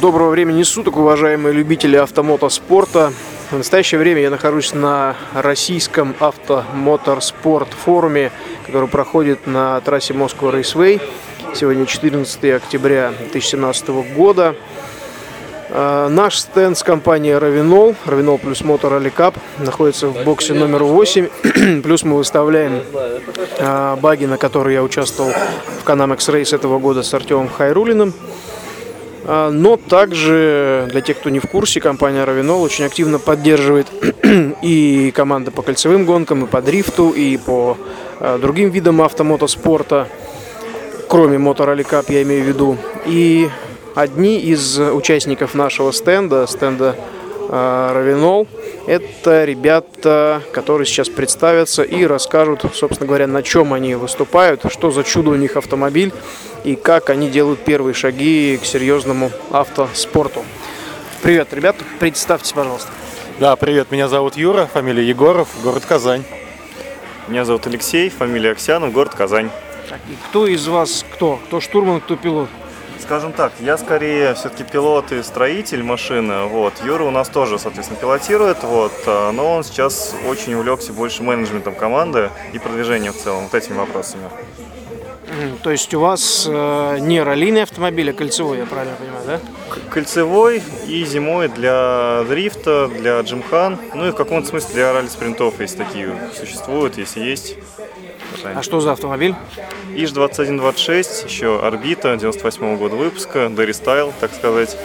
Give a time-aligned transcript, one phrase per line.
[0.00, 3.12] Доброго времени суток, уважаемые любители автомотоспорта.
[3.50, 8.30] В настоящее время я нахожусь на российском автомоторспорт форуме,
[8.64, 11.00] который проходит на трассе Москва Рейсвей.
[11.52, 14.54] Сегодня 14 октября 2017 года.
[15.70, 21.28] А, наш стенд с компанией Равинол, Равинол плюс Мотор Аликап, находится в боксе номер 8.
[21.82, 22.84] плюс мы выставляем
[23.58, 25.32] а, баги, на которые я участвовал
[25.80, 28.14] в Канамекс Рейс этого года с Артемом Хайрулиным.
[29.30, 33.86] А, но также, для тех, кто не в курсе, компания Равинол очень активно поддерживает
[34.62, 37.76] и команды по кольцевым гонкам, и по дрифту, и по
[38.20, 40.08] а, другим видам автомотоспорта,
[41.10, 42.78] кроме Motor я имею в виду.
[43.04, 43.50] И
[43.94, 46.96] одни из участников нашего стенда, стенда
[47.50, 48.48] а, Равинол.
[48.86, 55.04] Это ребята, которые сейчас представятся и расскажут, собственно говоря, на чем они выступают, что за
[55.04, 56.14] чудо у них автомобиль
[56.64, 60.44] и как они делают первые шаги к серьезному автоспорту.
[61.22, 62.90] Привет, ребят, представьтесь, пожалуйста.
[63.38, 66.24] Да, привет, меня зовут Юра, фамилия Егоров, город Казань.
[67.28, 69.50] Меня зовут Алексей, фамилия Аксянов, город Казань.
[69.88, 71.38] Так, и кто из вас кто?
[71.46, 72.48] Кто штурман, кто пилот?
[73.00, 76.44] Скажем так, я скорее все-таки пилот и строитель машины.
[76.44, 76.74] Вот.
[76.84, 81.74] Юра у нас тоже, соответственно, пилотирует, вот, а, но он сейчас очень увлекся больше менеджментом
[81.74, 84.24] команды и продвижением в целом, вот этими вопросами.
[85.62, 89.40] То есть у вас э, не раллийный автомобиль, а кольцевой, я правильно понимаю, да?
[89.90, 95.78] Кольцевой и зимой для дрифта, для джимхан, ну и в каком-то смысле для ралли-спринтов, если
[95.78, 97.56] такие существуют, если есть.
[98.44, 99.34] А что за автомобиль?
[99.94, 104.76] ИЖ 2126, еще орбита 98 года выпуска, Дерри Стайл, так сказать.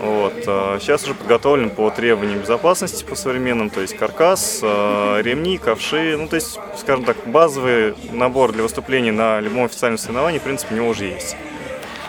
[0.00, 0.32] Вот.
[0.80, 6.26] Сейчас уже подготовлен по требованиям безопасности по современным, то есть каркас, а, ремни, ковши, ну
[6.26, 10.78] то есть, скажем так, базовый набор для выступления на любом официальном соревновании, в принципе, у
[10.78, 11.36] него уже есть.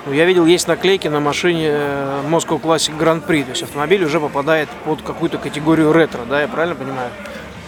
[0.05, 4.03] Ну, я видел, есть наклейки на машине э, Moscow Classic Grand Prix, то есть автомобиль
[4.03, 7.11] уже попадает под какую-то категорию ретро, да, я правильно понимаю?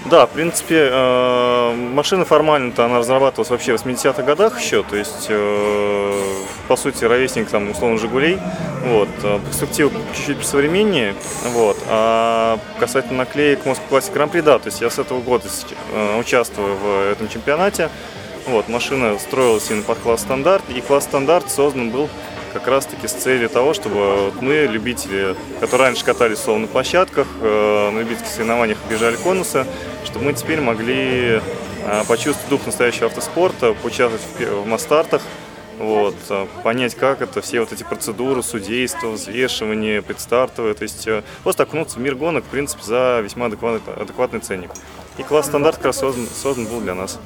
[0.06, 5.28] Да, в принципе, э, машина формально-то она разрабатывалась вообще в 80-х годах еще, то есть,
[5.30, 6.24] э,
[6.68, 8.38] по сути, ровесник там, условно, «Жигулей».
[8.86, 9.08] Вот.
[9.24, 11.16] Э, перспектива чуть-чуть посовременнее.
[11.54, 11.78] Вот.
[11.88, 15.46] А касательно наклеек Classic Grand Prix, да, то есть я с этого года
[16.20, 17.90] участвую в этом чемпионате.
[18.46, 22.10] Вот, машина строилась именно под класс стандарт, и класс стандарт создан был
[22.52, 27.98] как раз-таки с целью того, чтобы мы, любители, которые раньше катались словно на площадках, на
[27.98, 29.66] любительских соревнованиях бежали конусы,
[30.14, 31.42] чтобы мы теперь могли
[31.88, 35.24] а, почувствовать дух настоящего автоспорта, поучаствовать в мастартах,
[35.80, 41.24] вот, а, понять, как это, все вот эти процедуры, судейство, взвешивание, предстартовые, то есть э,
[41.42, 44.70] просто окунуться в мир гонок, в принципе, за весьма адекватный, адекватный ценник.
[45.18, 47.20] И класс стандарт как раз создан, создан был для нас.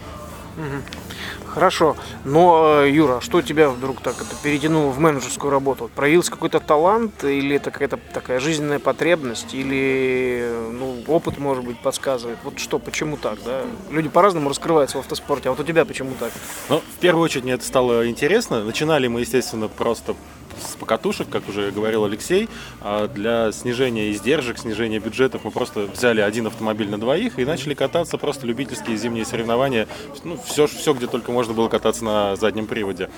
[1.53, 1.96] Хорошо.
[2.24, 5.90] Но, э, Юра, что тебя вдруг так это перетянуло в менеджерскую работу?
[5.96, 12.38] Проявился какой-то талант или это какая-то такая жизненная потребность или ну, опыт, может быть, подсказывает?
[12.44, 13.62] Вот что, почему так, да?
[13.90, 16.31] Люди по-разному раскрываются в автоспорте, а вот у тебя почему так?
[16.69, 18.63] Ну, в первую очередь мне это стало интересно.
[18.63, 20.16] Начинали мы, естественно, просто
[20.62, 22.50] с покатушек, как уже говорил Алексей.
[22.81, 27.73] А для снижения издержек, снижения бюджетов мы просто взяли один автомобиль на двоих и начали
[27.73, 29.88] кататься просто любительские зимние соревнования.
[30.23, 33.09] Ну, все, все, где только можно было кататься на заднем приводе.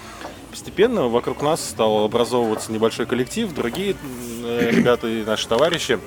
[0.51, 3.95] Постепенно вокруг нас стал образовываться небольшой коллектив, другие
[4.43, 5.99] э, ребята и наши товарищи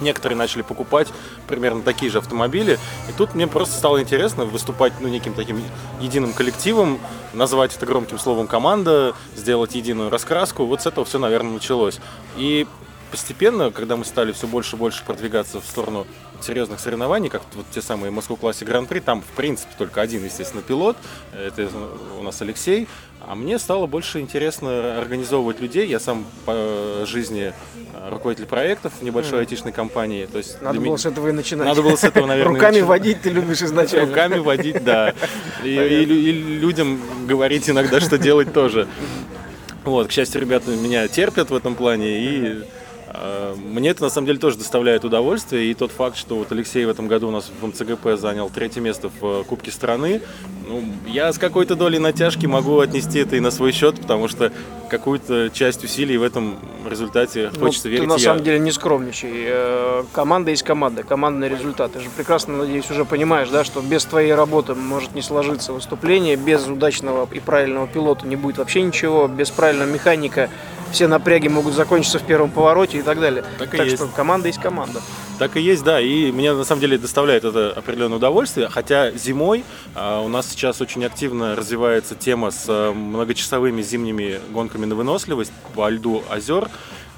[0.00, 1.08] Некоторые начали покупать
[1.46, 2.78] примерно такие же автомобили.
[3.08, 5.62] И тут мне просто стало интересно выступать ну, неким таким
[6.00, 6.98] единым коллективом,
[7.32, 10.64] назвать это громким словом команда, сделать единую раскраску.
[10.64, 11.98] Вот с этого все, наверное, началось.
[12.36, 12.66] И
[13.10, 16.06] постепенно, когда мы стали все больше и больше продвигаться в сторону
[16.40, 20.62] серьезных соревнований, как вот те самые Москву классе Гран-при, там, в принципе, только один, естественно,
[20.62, 20.96] пилот,
[21.32, 21.68] это
[22.18, 22.88] у нас Алексей,
[23.20, 25.86] а мне стало больше интересно организовывать людей.
[25.86, 27.52] Я сам по жизни
[27.92, 30.26] э, руководитель проектов в небольшой айтишной компании.
[30.26, 30.96] То есть Надо было меня...
[30.98, 31.66] с этого и начинать.
[31.66, 32.88] Надо было с этого, наверное, Руками начинать.
[32.88, 34.08] водить ты любишь изначально.
[34.08, 35.14] Руками водить, да.
[35.62, 38.88] И, и, и людям говорить иногда, что делать тоже.
[39.84, 42.62] Вот, к счастью, ребята меня терпят в этом плане и
[43.56, 46.88] мне это на самом деле тоже доставляет удовольствие, и тот факт, что вот Алексей в
[46.88, 50.20] этом году у нас в МЦГП занял третье место в э, Кубке страны,
[50.68, 54.52] ну, я с какой-то долей натяжки могу отнести это и на свой счет, потому что
[54.90, 58.04] какую-то часть усилий в этом результате ну, хочется верить.
[58.04, 58.18] Ты на я.
[58.18, 59.30] самом деле не скромничай.
[59.34, 61.92] Э, команда есть команда, командный результат.
[61.92, 66.36] Ты же прекрасно, надеюсь, уже понимаешь, да, что без твоей работы может не сложиться выступление,
[66.36, 70.50] без удачного и правильного пилота не будет вообще ничего, без правильного механика
[70.92, 73.44] все напряги могут закончиться в первом повороте и так далее.
[73.58, 75.00] Так, так что команда есть команда.
[75.38, 76.00] Так и есть, да.
[76.00, 78.68] И мне на самом деле доставляет это определенное удовольствие.
[78.68, 79.64] Хотя зимой
[79.94, 85.52] а, у нас сейчас очень активно развивается тема с а, многочасовыми зимними гонками на выносливость
[85.74, 86.68] по льду озер.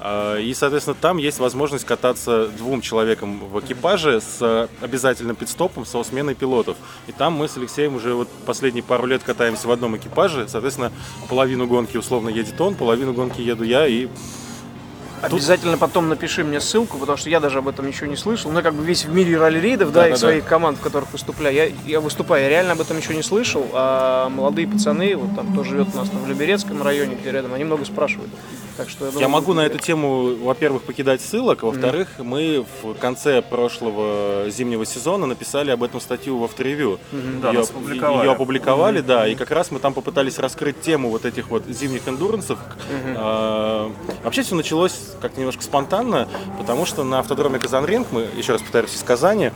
[0.03, 6.03] А, и, соответственно, там есть возможность кататься двум человекам в экипаже с обязательным пидстопом, со
[6.03, 6.75] сменой пилотов.
[7.05, 10.47] И там мы с Алексеем уже вот последние пару лет катаемся в одном экипаже.
[10.47, 10.91] Соответственно,
[11.29, 13.85] половину гонки условно едет он, половину гонки еду я.
[13.85, 14.07] И
[15.21, 18.51] Обязательно потом напиши мне ссылку, потому что я даже об этом ничего не слышал.
[18.51, 20.81] Ну, я как бы весь в мире ралли-рейдов, да, Да, и да, своих команд, в
[20.81, 21.55] которых выступляю.
[21.55, 23.65] Я, я выступаю, я реально об этом ничего не слышал.
[23.73, 27.53] А молодые пацаны, вот там, кто живет у нас там, в Люберецком районе, где рядом,
[27.53, 28.31] они много спрашивают.
[28.77, 32.65] Так что я, Я думаю, могу на эту тему, во-первых, покидать ссылок, а во-вторых, мы
[32.81, 36.99] в конце прошлого зимнего сезона написали об этом статью в авторевью.
[37.11, 38.25] Да, ее, нас опубликовали.
[38.25, 42.07] ее опубликовали, да, и как раз мы там попытались раскрыть тему вот этих вот зимних
[42.07, 42.57] эндурансов.
[43.15, 43.91] А,
[44.23, 46.27] Вообще все началось как-то немножко спонтанно,
[46.57, 49.51] потому что на автодроме Казанринг, мы, еще раз повторюсь, из Казани,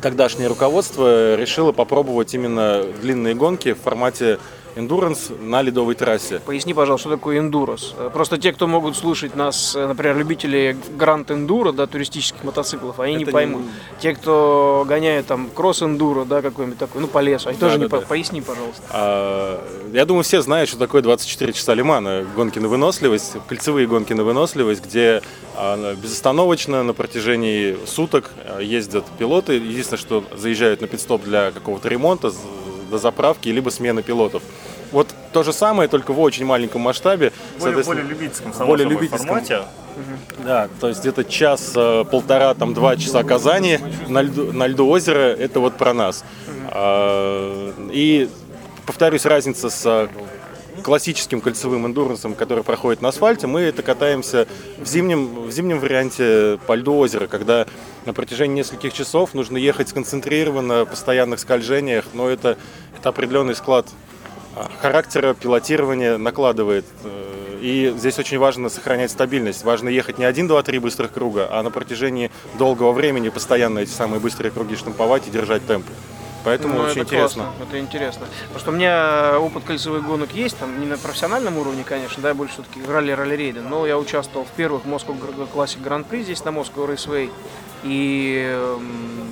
[0.00, 4.38] тогдашнее руководство решило попробовать именно длинные гонки в формате
[4.80, 6.40] эндуранс на ледовой трассе.
[6.40, 7.94] Поясни, пожалуйста, что такое эндурос.
[7.98, 12.98] Э, Просто те, кто могут слушать нас, э, например, любители гранд эндуро, да, туристических мотоциклов,
[13.00, 13.62] они не Это не- поймут.
[14.00, 17.78] Те, кто гоняет там кросс эндуро, да, какой-нибудь такой, ну, по лесу, они Да, тоже
[17.78, 18.06] да, не по- да.
[18.06, 18.82] Поясни, пожалуйста.
[18.90, 19.62] А,
[19.92, 22.24] Я думаю, все знают, что такое 24 часа Лимана.
[22.36, 25.22] Гонки на выносливость, кольцевые гонки на выносливость, где
[25.56, 29.54] а, безостановочно на протяжении суток а, ездят пилоты.
[29.54, 32.32] Единственное, что заезжают на пидстоп для какого-то ремонта,
[32.90, 34.42] до заправки, либо смены пилотов.
[34.92, 37.32] Вот то же самое, только в очень маленьком масштабе.
[37.58, 39.26] Более, более любительском, само более собой, любительском.
[39.26, 39.62] формате.
[40.44, 43.78] Да, то есть где-то час, э, полтора, там два часа Казани
[44.08, 46.24] на льду, на льду озера, это вот про нас.
[46.68, 48.28] А, И
[48.86, 50.08] повторюсь, разница с э,
[50.82, 54.46] классическим кольцевым эндурансом, который проходит на асфальте, мы это катаемся
[54.78, 57.66] в зимнем, в зимнем варианте по льду озера, когда
[58.06, 62.56] на протяжении нескольких часов нужно ехать сконцентрированно, в постоянных скольжениях, но это,
[62.98, 63.86] это определенный склад
[64.80, 66.84] характера пилотирования накладывает.
[67.04, 69.64] Э, И здесь очень важно сохранять стабильность.
[69.64, 73.90] Важно ехать не один, два, три быстрых круга, а на протяжении долгого времени постоянно эти
[73.90, 75.84] самые быстрые круги штамповать и держать темп.
[76.42, 77.42] Поэтому Ну, очень это интересно.
[77.44, 78.26] классно, это интересно.
[78.44, 82.32] Потому что у меня опыт кольцевых гонок есть, там не на профессиональном уровне, конечно, да,
[82.32, 85.14] больше все-таки ралли ралли рейды, но я участвовал в первых Moscow
[85.54, 87.28] Classic Grand Prix здесь на Moscow Raceway.
[87.82, 88.78] И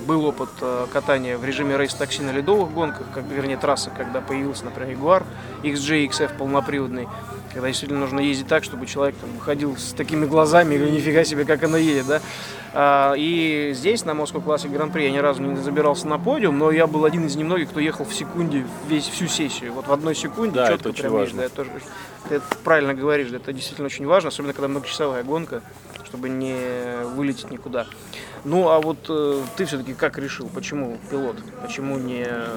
[0.09, 4.65] был опыт э, катания в режиме рейс-такси на ледовых гонках, как, вернее, трассы, когда появился,
[4.65, 5.23] например, Jaguar
[5.61, 7.07] XJ XF полноприводный,
[7.53, 11.45] когда действительно нужно ездить так, чтобы человек там, выходил с такими глазами, и нифига себе,
[11.45, 12.21] как она едет, да.
[12.73, 16.71] А, и здесь, на Classic Grand Prix, я ни разу не забирался на подиум, но
[16.71, 19.73] я был один из немногих, кто ехал в секунде весь, всю сессию.
[19.73, 21.41] Вот в одной секунде Да, четко это очень прям важно.
[21.41, 21.71] есть, да, тоже,
[22.27, 25.61] ты это правильно говоришь, да, это действительно очень важно, особенно когда многочасовая гонка,
[26.03, 26.55] чтобы не
[27.15, 27.85] вылететь никуда.
[28.45, 32.47] Ну, а вот э, ты все-таки как решил, почему пилот, почему не э,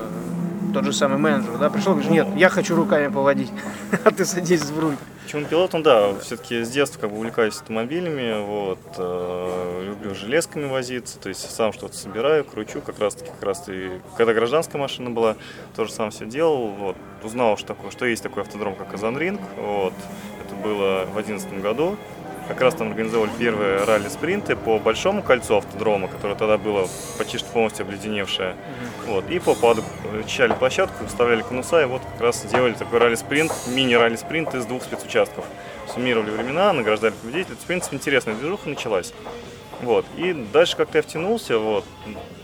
[0.72, 3.50] тот же самый менеджер, да, пришел, говоришь, нет, я хочу руками поводить,
[4.04, 4.96] а ты садись в руль.
[5.24, 11.18] Почему пилотом, да, все-таки с детства как бы увлекаюсь автомобилями, вот, э, люблю железками возиться,
[11.18, 15.10] то есть сам что-то собираю, кручу, как раз таки, как раз и когда гражданская машина
[15.10, 15.36] была,
[15.74, 19.94] тоже сам все делал, вот, узнал, что такое, что есть такой автодром, как Казанринг, вот,
[20.44, 21.96] это было в 2011 году,
[22.48, 27.48] как раз там организовали первые ралли-спринты по большому кольцу автодрома, которое тогда было почти что
[27.50, 28.56] полностью обледеневшее.
[29.06, 29.28] Вот.
[29.30, 29.82] И по паду
[30.20, 35.44] очищали площадку, вставляли конуса, и вот как раз сделали такой ралли-спринт, мини-ралли-спринт из двух спецучастков.
[35.92, 37.56] Суммировали времена, награждали победителей.
[37.56, 39.12] В принципе, интересная движуха началась.
[39.82, 40.06] Вот.
[40.16, 41.84] И дальше как-то я втянулся, вот,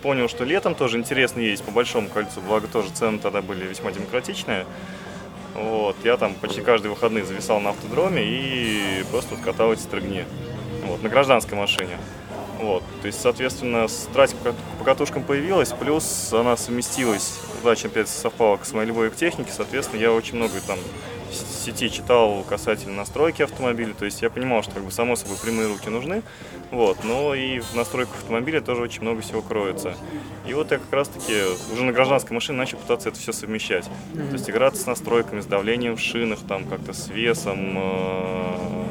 [0.02, 3.92] понял, что летом тоже интересно ездить по большому кольцу, благо тоже цены тогда были весьма
[3.92, 4.66] демократичные.
[5.60, 10.24] Вот, я там почти каждые выходные зависал на автодроме и просто вот катал эти строгни.
[10.84, 11.98] Вот, на гражданской машине.
[12.60, 14.34] Вот, то есть, соответственно, с трассе
[14.78, 20.00] по катушкам появилась, плюс она совместилась, удачно опять совпала с моей любовью к технике, соответственно,
[20.00, 20.76] я очень много там
[21.17, 25.37] в сети читал касательно настройки автомобиля, то есть я понимал, что как бы само собой
[25.42, 26.23] прямые руки нужны,
[26.70, 29.94] вот, но и в настройках автомобиля тоже очень много всего кроется.
[30.47, 31.35] И вот я как раз таки
[31.73, 33.85] уже на гражданской машине начал пытаться это все совмещать.
[34.14, 38.85] То есть играться с настройками, с давлением в шинах, там как-то с весом, э,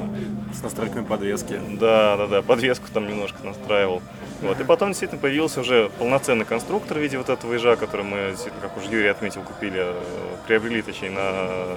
[0.53, 1.60] С настройками подвески.
[1.79, 4.01] да, да, да, подвеску там немножко настраивал.
[4.41, 4.60] Вот.
[4.60, 8.77] И потом действительно появился уже полноценный конструктор в виде вот этого ежа, который мы, как
[8.77, 10.01] уже Юрий отметил, купили, э,
[10.46, 11.75] приобрели, точнее, на, э,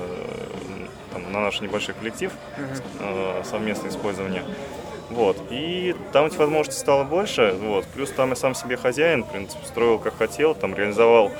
[1.12, 2.32] там, на наш небольшой коллектив,
[3.00, 4.44] э, совместное использование.
[5.08, 5.36] Вот.
[5.50, 7.54] И там этих возможностей стало больше.
[7.60, 7.86] Вот.
[7.86, 11.32] Плюс там я сам себе хозяин, в принципе, строил как хотел, там реализовал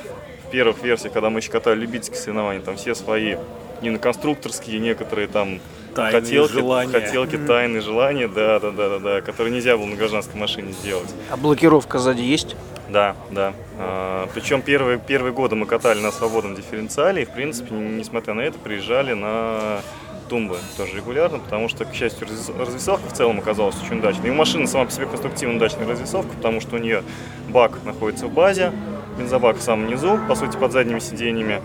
[0.47, 3.37] в первых версиях, когда мы еще катали любительские соревнования, там все свои
[3.83, 5.61] именно конструкторские, некоторые там
[5.95, 6.93] Тайные хотелки, желания.
[6.93, 11.13] хотелки, тайны, желания, да, да, да, да, да, которые нельзя было на гражданской машине сделать.
[11.31, 12.57] А блокировка сзади есть?
[12.89, 13.53] Да, да.
[13.79, 18.41] А, причем первые, первые годы мы катали на свободном дифференциале, и, в принципе, несмотря на
[18.41, 19.81] это, приезжали на
[20.29, 24.29] тумбы тоже регулярно, потому что, к счастью, развес- развесовка в целом оказалась очень удачной.
[24.29, 27.03] И у машины сама по себе конструктивно удачная развесовка, потому что у нее
[27.49, 28.73] бак находится в базе,
[29.19, 31.61] бензобак в самом низу, по сути, под задними сиденьями.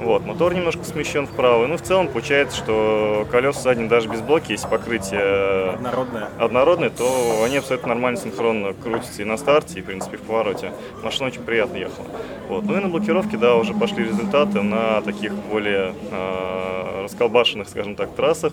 [0.00, 1.66] Вот, мотор немножко смещен вправо.
[1.66, 6.28] Ну, в целом, получается, что колеса задние даже без блоки, если покрытие Однородная.
[6.38, 10.72] однородные, то они абсолютно нормально синхронно крутятся и на старте, и, в принципе, в повороте.
[11.02, 12.06] Машина очень приятно ехала.
[12.48, 12.64] Вот.
[12.64, 18.14] Ну и на блокировке, да, уже пошли результаты на таких более э, расколбашенных, скажем так,
[18.14, 18.52] трассах.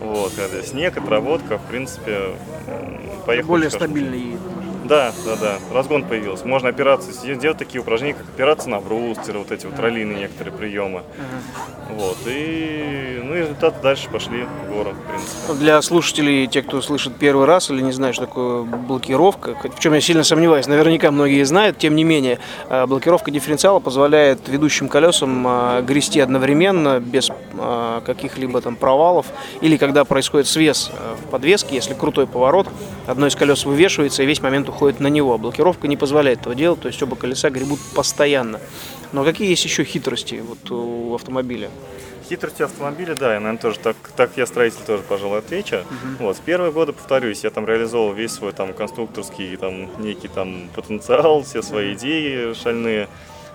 [0.00, 2.12] Вот, когда снег, отработка, в принципе,
[2.68, 3.48] м, поехал.
[3.48, 3.78] Более едет.
[4.88, 5.58] Да, да, да.
[5.72, 6.46] Разгон появился.
[6.46, 11.02] Можно опираться, делать такие упражнения, как опираться на брустер, вот эти вот раллийные некоторые приемы.
[11.90, 12.16] Вот.
[12.26, 15.36] И, ну, и результаты дальше пошли в гору, в принципе.
[15.48, 19.78] Ну, Для слушателей, те, кто слышит первый раз или не знает, что такое блокировка, в
[19.78, 22.38] чем я сильно сомневаюсь, наверняка многие знают, тем не менее,
[22.68, 29.26] э, блокировка дифференциала позволяет ведущим колесам э, грести одновременно, без э, каких-либо там провалов,
[29.60, 30.90] или когда происходит свес
[31.24, 32.68] в подвеске, если крутой поворот,
[33.06, 35.38] одно из колес вывешивается и весь момент уходит на него.
[35.38, 38.60] Блокировка не позволяет этого делать, то есть оба колеса гребут постоянно.
[39.12, 41.70] Но какие есть еще хитрости вот у автомобиля?
[42.28, 45.78] Хитрости автомобиля, да, я, наверное, тоже так, так я строитель тоже, пожалуй, отвечу.
[46.18, 50.68] Вот, с первые годы, повторюсь, я там реализовал весь свой там конструкторский там некий там
[50.74, 53.08] потенциал, все свои идеи шальные.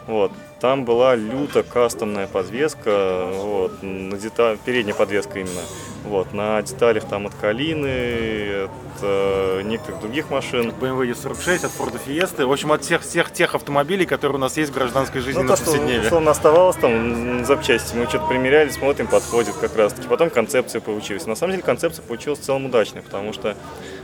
[0.07, 0.31] Вот.
[0.61, 5.61] Там была люто кастомная подвеска, вот, на деталь, передняя подвеска именно,
[6.05, 8.69] вот, на деталях там от Калины, от
[9.01, 10.69] э, некоторых других машин.
[10.69, 12.45] BMW E46, от Ford Fiesta.
[12.45, 15.47] В общем, от всех, всех тех автомобилей, которые у нас есть в гражданской жизни Ну,
[15.49, 16.05] на то, что повседневе.
[16.05, 20.07] условно оставалось там запчасти, мы что-то примеряли, смотрим, подходит как раз таки.
[20.07, 21.25] Потом концепция получилась.
[21.25, 23.57] На самом деле концепция получилась в целом удачной, потому что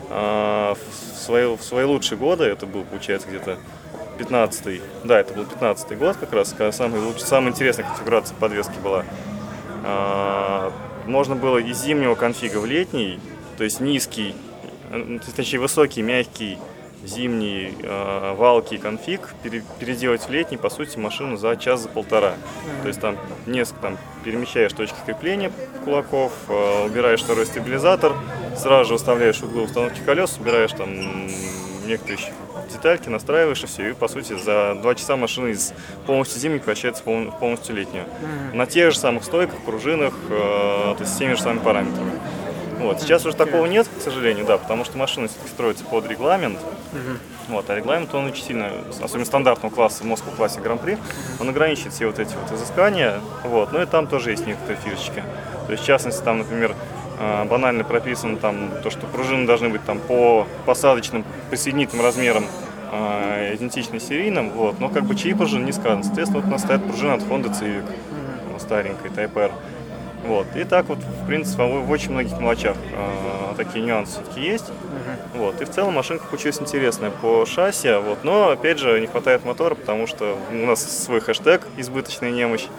[0.09, 3.59] а, в, свои, в свои лучшие годы, это был, получается, где-то
[4.17, 8.77] 15-й, да, это был 15-й год как раз, когда самый лучший, самая интересная конфигурация подвески
[8.83, 9.05] была.
[9.83, 10.71] А,
[11.05, 13.19] можно было из зимнего конфига в летний,
[13.57, 14.35] то есть низкий,
[14.91, 16.57] э, точнее высокий, мягкий,
[17.03, 22.33] зимний, э, валкий конфиг пере- переделать в летний, по сути, машину за час, за полтора.
[22.81, 25.51] То есть там несколько, там, перемещаешь точки крепления
[25.85, 28.13] кулаков, э, убираешь второй стабилизатор,
[28.57, 30.89] сразу же выставляешь углы установки колес, убираешь там
[31.85, 32.17] некоторые
[32.77, 33.89] детальки, настраиваешь и все.
[33.89, 35.73] И, по сути, за два часа машина из
[36.05, 38.05] полностью зимней превращается в пол- в полностью летнюю.
[38.53, 42.11] На тех же самых стойках, пружинах, э, то есть с теми же самыми параметрами.
[42.79, 43.01] Вот.
[43.01, 46.59] Сейчас уже такого нет, к сожалению, да, потому что машина все-таки строится под регламент.
[47.47, 50.97] Вот, а регламент, он очень сильно, особенно стандартного класса, в Москву классе Гран-при,
[51.39, 53.19] он ограничивает все вот эти вот изыскания.
[53.43, 53.71] Вот.
[53.71, 55.23] Ну и там тоже есть некоторые фишечки.
[55.65, 56.75] То есть, в частности, там, например,
[57.19, 62.45] э, банально прописано там то, что пружины должны быть там по посадочным присоединительным размерам
[62.91, 66.03] э, идентичны серийным, вот, но как бы чьи пружины не сказано.
[66.03, 67.85] Соответственно, вот у нас стоят пружины от Honda Civic,
[68.51, 69.51] ну, старенькой, Type R.
[70.27, 70.45] Вот.
[70.55, 74.65] И так вот, в принципе, в, в очень многих мелочах э, такие нюансы все-таки есть.
[75.33, 75.61] Вот.
[75.61, 78.23] И в целом машинка получилась интересная по шасси, вот.
[78.23, 82.65] но, опять же, не хватает мотора, потому что у нас свой хэштег «избыточная немощь».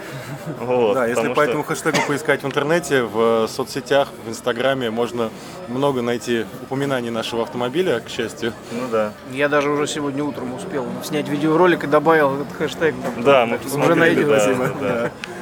[0.60, 4.90] Вот, Да, если по что- этому хэштегу поискать в интернете, в э, соцсетях, в Инстаграме
[4.90, 5.30] можно
[5.68, 8.52] много найти упоминаний нашего автомобиля, к счастью.
[8.72, 9.12] Ну да.
[9.32, 12.94] Я даже уже сегодня утром успел снять видеоролик и добавил этот хэштег.
[13.02, 13.22] там.
[13.24, 14.54] Да, мы Уже посмотрели, найдется.
[14.54, 15.10] да, да, да.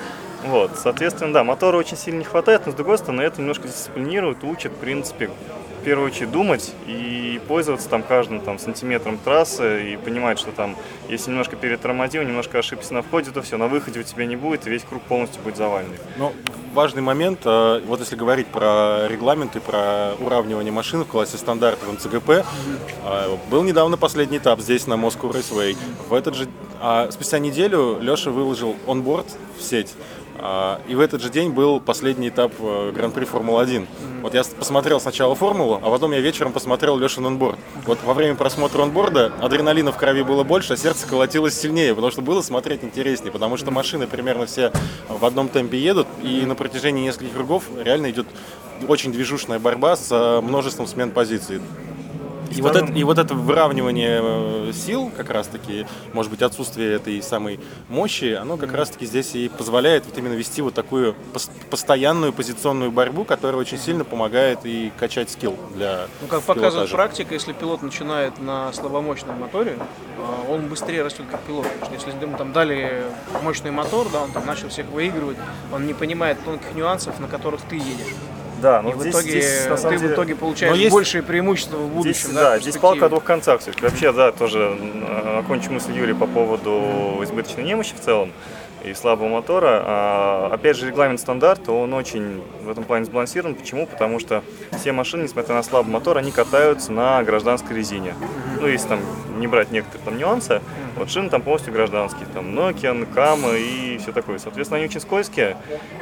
[0.47, 4.45] Вот, соответственно, да, мотора очень сильно не хватает, но с другой стороны это немножко дисциплинирует,
[4.45, 5.31] учит, в принципе,
[5.81, 10.77] в первую очередь думать и пользоваться там каждым там сантиметром трассы и понимать, что там,
[11.09, 14.67] если немножко перетормозил, немножко ошибся на входе, то все, на выходе у тебя не будет,
[14.67, 15.99] и весь круг полностью будет заваленный.
[16.17, 16.33] Но
[16.75, 21.79] важный момент, э, вот если говорить про регламент и про уравнивание машин в классе стандарт
[21.83, 25.77] в МЦГП, э, был недавно последний этап здесь на Moscow Raceway.
[26.09, 26.49] В этот же,
[26.81, 29.27] а спустя неделю Леша выложил онборд
[29.59, 29.95] в сеть.
[30.39, 33.87] А, И в этот же день был последний этап э, Гран-при Формулы-1.
[34.23, 37.59] Вот я посмотрел сначала формулу, а потом я вечером посмотрел Лешин онборд.
[37.87, 42.11] Вот во время просмотра онборда адреналина в крови было больше, а сердце колотилось сильнее, потому
[42.11, 44.73] что было смотреть интереснее, потому что машины примерно все
[45.09, 48.27] в одном темпе едут, и на протяжении нескольких кругов реально идет
[48.89, 51.61] очень движушная борьба с множеством смен позиций.
[52.51, 57.23] И вот, это, и вот это выравнивание э, сил, как раз-таки, может быть, отсутствие этой
[57.23, 62.33] самой мощи, оно как раз-таки здесь и позволяет вот именно вести вот такую пос- постоянную
[62.33, 66.95] позиционную борьбу, которая очень сильно помогает и качать скилл для Ну, как показывает пилотажа.
[66.97, 69.79] практика, если пилот начинает на слабомощном моторе,
[70.19, 71.67] а, он быстрее растет как пилот.
[71.81, 73.05] Потому что если ему там дали
[73.43, 75.37] мощный мотор, да, он там начал всех выигрывать,
[75.73, 78.15] он не понимает тонких нюансов, на которых ты едешь.
[78.63, 80.77] Да, И но в здесь, итоге здесь, на самом ты деле, в итоге получаешь Но
[80.81, 82.13] есть- большие преимущества в будущем.
[82.21, 83.61] Здесь, да, да, в здесь палка о двух концах.
[83.83, 84.79] Вообще, да, тоже
[85.39, 88.33] окончу мысль Юрия по поводу избыточной немощи в целом
[88.91, 89.83] и слабого мотора.
[89.85, 93.55] А, опять же, регламент стандарта, он очень в этом плане сбалансирован.
[93.55, 93.87] Почему?
[93.87, 94.43] Потому что
[94.79, 98.15] все машины, несмотря на слабый мотор, они катаются на гражданской резине.
[98.61, 99.01] Ну, если там
[99.39, 100.61] не брать некоторые там нюансы,
[100.97, 104.39] вот шины там полностью гражданские, там Nokian, Kama и все такое.
[104.39, 105.57] Соответственно, они очень скользкие.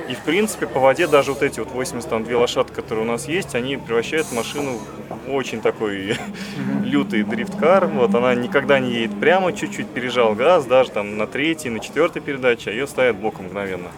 [0.08, 3.54] И, в принципе, по воде даже вот эти вот 82 лошадки, которые у нас есть,
[3.54, 6.16] они превращают машину в очень такой
[6.85, 7.87] лютый дрифткар.
[7.87, 12.23] Вот она никогда не едет прямо, чуть-чуть пережал газ, даже там на третьей, на четвертой
[12.23, 13.88] передаче, а ее ставят боком мгновенно.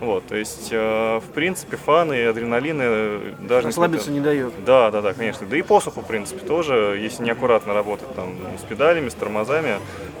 [0.00, 3.66] Вот, то есть, э, в принципе, фаны и адреналины даже...
[3.68, 4.64] Расслабиться несмотря- не дает.
[4.64, 5.46] да, да, да, конечно.
[5.46, 9.76] Да и посуху, в принципе, тоже, если неаккуратно работать там с педалями, с тормозами,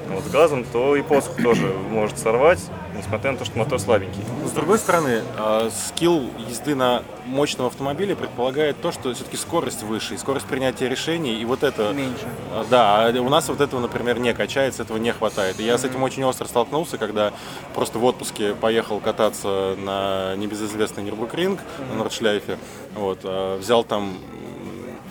[0.08, 2.60] вот, с газом, то и посух тоже может сорвать,
[2.96, 4.22] несмотря на то, что мотор слабенький.
[4.44, 10.14] С другой стороны, э, скилл езды на мощном автомобиле предполагает то, что все-таки скорость выше,
[10.14, 11.92] и скорость принятия решений, и вот это...
[11.92, 12.26] Меньше.
[12.52, 15.60] А, Да, а у нас вот этого, например, не качается, этого не хватает.
[15.60, 17.32] И я с этим очень остро столкнулся, когда
[17.74, 21.60] просто в отпуске поехал кататься на небезызвестный Нюрбургринг
[21.90, 22.58] на Нордшляйфе.
[22.94, 24.16] Вот, а, взял там,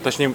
[0.04, 0.34] точнее,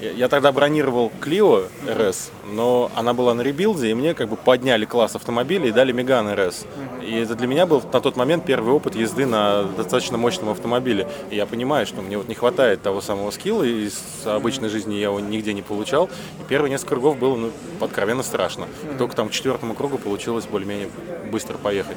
[0.00, 4.36] я тогда бронировал Clio RS, но она была на rebuild е, и мне как бы
[4.36, 6.66] подняли класс автомобиля и дали Megane RS.
[7.04, 11.08] И это для меня был на тот момент первый опыт езды на достаточно мощном автомобиле.
[11.30, 14.94] И я понимаю, что мне вот не хватает того самого скилла, и из обычной жизни
[14.94, 16.08] я его нигде не получал.
[16.40, 18.68] И первые несколько кругов было ну, откровенно страшно.
[18.98, 20.88] Только там к четвертому кругу получилось более-менее
[21.30, 21.96] быстро поехать.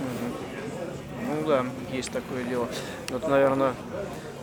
[1.27, 2.67] Ну да, есть такое дело.
[3.09, 3.73] Вот, наверное,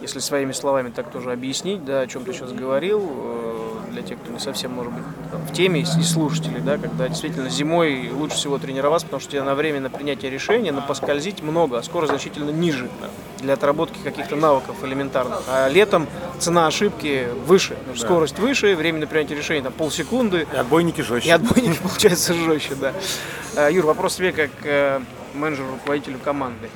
[0.01, 4.19] если своими словами так тоже объяснить, да, о чем ты сейчас говорил, э, для тех,
[4.21, 8.37] кто не совсем, может быть, там, в теме, и слушателей, да, когда действительно зимой лучше
[8.37, 12.11] всего тренироваться, потому что тебе на время на принятие решения, на поскользить много, а скорость
[12.11, 12.89] значительно ниже
[13.39, 15.43] для отработки каких-то навыков элементарных.
[15.49, 16.07] А летом
[16.39, 21.29] цена ошибки выше, что скорость выше, время на принятие решения там полсекунды, И отбойники жестче.
[21.29, 22.93] и отбойник получается жестче, да.
[23.57, 25.01] А, Юр, вопрос тебе как э,
[25.35, 26.71] менеджеру, руководителю команды.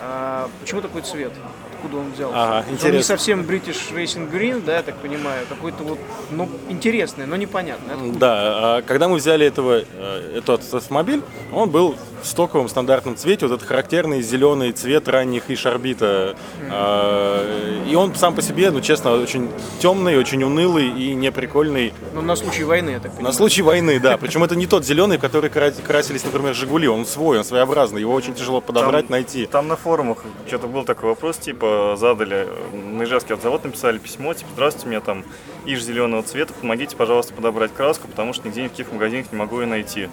[0.00, 1.32] А, Почему такой цвет?
[1.76, 2.36] Откуда он взялся?
[2.42, 3.02] Ага, Он не интересно.
[3.02, 5.98] совсем British Racing Green, да, я так понимаю, какой-то вот,
[6.30, 7.94] ну, интересный, но непонятный.
[7.94, 8.18] Откуда?
[8.18, 8.32] Да,
[8.78, 13.54] а когда мы взяли этого, э, этот автомобиль, он был в стоковом стандартном цвете, вот
[13.56, 16.34] этот характерный зеленый цвет ранних Иш-орбита.
[16.70, 21.92] А, И он сам по себе, ну честно, очень темный, очень унылый и неприкольный.
[22.14, 23.34] Ну, на случай войны, я так На понимаю.
[23.34, 24.16] случай войны, да.
[24.20, 26.88] Причем это не тот зеленый, в который кра- красились, например, Жигули.
[26.88, 28.00] Он свой, он своеобразный.
[28.00, 29.46] Его очень тяжело подобрать, найти.
[29.46, 31.65] Там на форумах что-то был такой вопрос, типа,
[31.96, 35.24] задали, на Ижевский автозавод написали письмо, типа, здравствуйте, у меня там
[35.64, 39.66] иж зеленого цвета, помогите, пожалуйста, подобрать краску, потому что нигде никаких магазинах не могу ее
[39.66, 40.08] найти.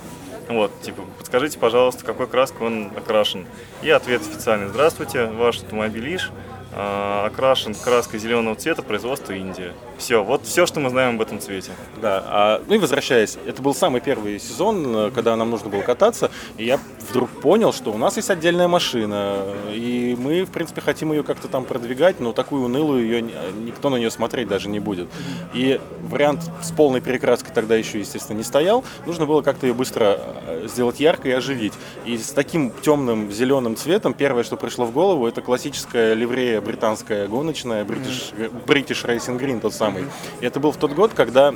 [0.50, 3.46] Вот, типа, подскажите, пожалуйста, какой краской он окрашен.
[3.82, 6.32] И ответ официальный, здравствуйте, ваш автомобиль иж
[6.74, 9.74] а, окрашен краской зеленого цвета производства Индия.
[10.04, 11.72] Все, вот все, что мы знаем об этом цвете.
[12.02, 15.82] Да, а, ну и возвращаясь, это был самый первый сезон, э, когда нам нужно было
[15.82, 16.78] кататься, и я
[17.10, 21.48] вдруг понял, что у нас есть отдельная машина, и мы, в принципе, хотим ее как-то
[21.48, 25.08] там продвигать, но такую унылую ее никто на нее смотреть даже не будет.
[25.54, 30.20] И вариант с полной перекраской тогда еще, естественно, не стоял, нужно было как-то ее быстро
[30.20, 31.74] э, сделать яркой и оживить.
[32.04, 37.28] И с таким темным зеленым цветом первое, что пришло в голову, это классическая ливрея британская
[37.28, 38.34] гоночная, British,
[38.66, 39.93] British Racing Green тот самый.
[40.42, 41.54] И это был в тот год, когда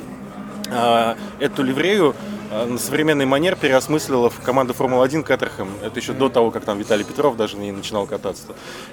[0.70, 2.16] а, эту ливрею
[2.52, 5.70] на современный манер переосмыслила в команду Формулы-1 Кэтерхэм.
[5.84, 8.48] Это еще до того, как там Виталий Петров даже не начинал кататься.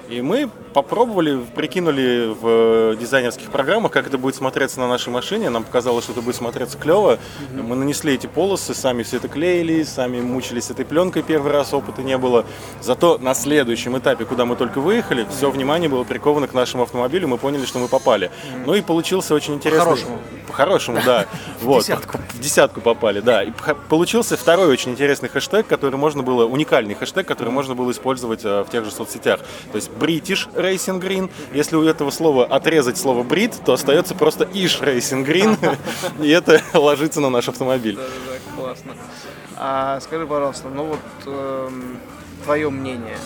[0.09, 5.49] И мы попробовали, прикинули в э, дизайнерских программах, как это будет смотреться на нашей машине.
[5.49, 7.17] Нам показалось, что это будет смотреться клево.
[7.53, 12.01] Мы нанесли эти полосы, сами все это клеили, сами мучились этой пленкой первый раз, опыта
[12.01, 12.45] не было.
[12.81, 17.27] Зато на следующем этапе, куда мы только выехали, все внимание было приковано к нашему автомобилю,
[17.27, 18.31] мы поняли, что мы попали.
[18.65, 19.85] Ну и получился очень интересный...
[19.85, 20.19] По-хорошему.
[20.47, 21.25] По-хорошему, да.
[21.61, 21.81] Вот.
[21.81, 22.17] десятку.
[22.17, 23.44] В десятку попали, да.
[23.89, 28.63] Получился второй очень интересный хэштег, который можно было, уникальный хэштег, который можно было использовать э,
[28.63, 29.39] в тех же соцсетях.
[29.71, 31.31] То есть British Racing Green.
[31.53, 35.77] Если у этого слова отрезать слово Brit, то остается просто Ish Racing Green.
[36.23, 37.95] И это ложится на наш автомобиль.
[37.95, 38.95] Да-да-да, классно.
[39.57, 41.99] А скажи, пожалуйста, ну вот эм,
[42.43, 43.17] твое мнение.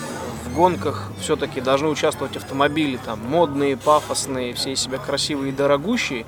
[0.45, 6.25] В гонках все-таки должны участвовать автомобили там модные, пафосные, все из себя красивые и дорогущие,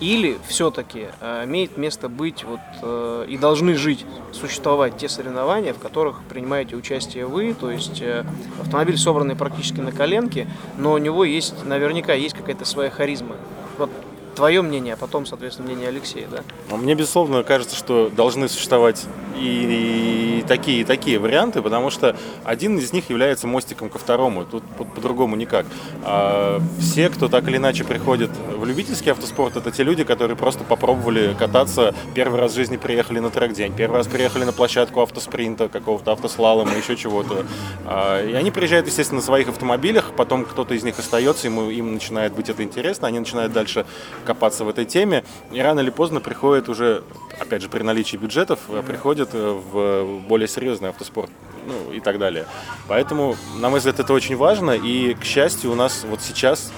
[0.00, 1.08] или все-таки
[1.44, 7.26] имеет место быть вот э, и должны жить, существовать те соревнования, в которых принимаете участие
[7.26, 8.24] вы, то есть э,
[8.60, 10.46] автомобиль собранный практически на коленке,
[10.78, 13.36] но у него есть, наверняка есть какая-то своя харизма.
[13.78, 13.90] Вот
[14.40, 16.38] твое мнение, а потом, соответственно, мнение Алексея, да?
[16.70, 19.04] Но Мне, безусловно, кажется, что должны существовать
[19.38, 24.46] и, и такие, и такие варианты, потому что один из них является мостиком ко второму.
[24.46, 25.66] Тут по- по-другому никак.
[26.04, 30.64] А все, кто так или иначе приходит в любительский автоспорт, это те люди, которые просто
[30.64, 35.68] попробовали кататься, первый раз в жизни приехали на трек-день, первый раз приехали на площадку автоспринта,
[35.68, 37.44] какого-то автослалома, еще чего-то.
[37.84, 41.92] А, И они приезжают, естественно, на своих автомобилях, потом кто-то из них остается, ему, им
[41.92, 43.84] начинает быть это интересно, они начинают дальше
[44.30, 47.02] копаться в этой теме, и рано или поздно приходит уже,
[47.40, 51.30] опять же, при наличии бюджетов, э, приходит э, в более серьезный автоспорт
[51.66, 52.46] ну, и так далее.
[52.86, 56.70] Поэтому, на мой взгляд, это очень важно, и, к счастью, у нас вот сейчас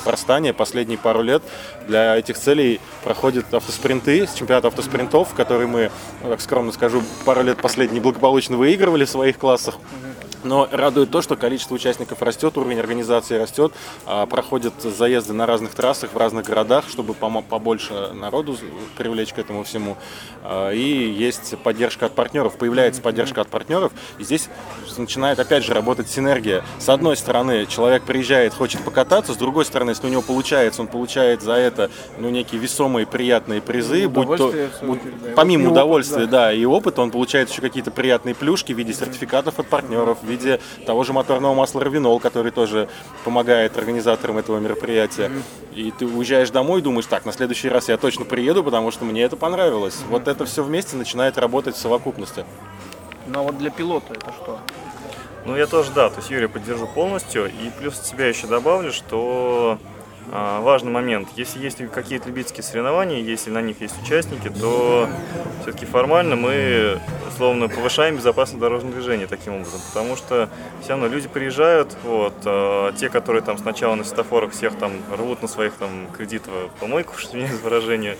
[0.00, 1.40] в Форстане последние пару лет
[1.86, 5.92] для этих целей проходят автоспринты, чемпионат автоспринтов, которые мы,
[6.24, 9.76] ну, так скромно скажу, пару лет последние благополучно выигрывали в своих классах.
[10.44, 13.72] Но радует то, что количество участников растет, уровень организации растет,
[14.06, 18.56] а, проходят заезды на разных трассах в разных городах, чтобы побольше народу
[18.96, 19.96] привлечь к этому всему.
[20.42, 24.48] А, И есть поддержка от партнеров, появляется поддержка от партнеров, и здесь
[24.96, 26.64] начинает опять же работать синергия.
[26.78, 30.88] С одной стороны, человек приезжает, хочет покататься, с другой стороны, если у него получается, он
[30.88, 35.00] получает за это ну, некие весомые приятные призы, будь то, будь-.
[35.04, 36.46] И помимо опыт, удовольствия, да.
[36.46, 40.29] да, и опыт, он получает еще какие-то приятные плюшки в виде сертификатов от партнеров, в
[40.30, 42.88] виде того же моторного масла Равинол, который тоже
[43.24, 45.30] помогает организаторам этого мероприятия.
[45.74, 49.04] И ты уезжаешь домой и думаешь, так, на следующий раз я точно приеду, потому что
[49.04, 49.98] мне это понравилось.
[50.08, 52.44] Вот это все вместе начинает работать в совокупности.
[53.26, 54.58] Но вот для пилота это что?
[55.46, 57.46] Ну, я тоже, да, то есть Юрия поддержу полностью.
[57.46, 59.99] И плюс от себя еще добавлю, что а,
[60.30, 61.28] важный момент.
[61.36, 65.08] Если есть какие-то любительские соревнования, если на них есть участники, то
[65.62, 67.00] все-таки формально мы
[67.40, 69.80] условно повышаем безопасность дорожного движения таким образом.
[69.88, 70.50] Потому что
[70.82, 75.40] все равно люди приезжают, вот, а, те, которые там сначала на светофорах всех там рвут
[75.40, 78.16] на своих там кредитов помойку, что меня выражение.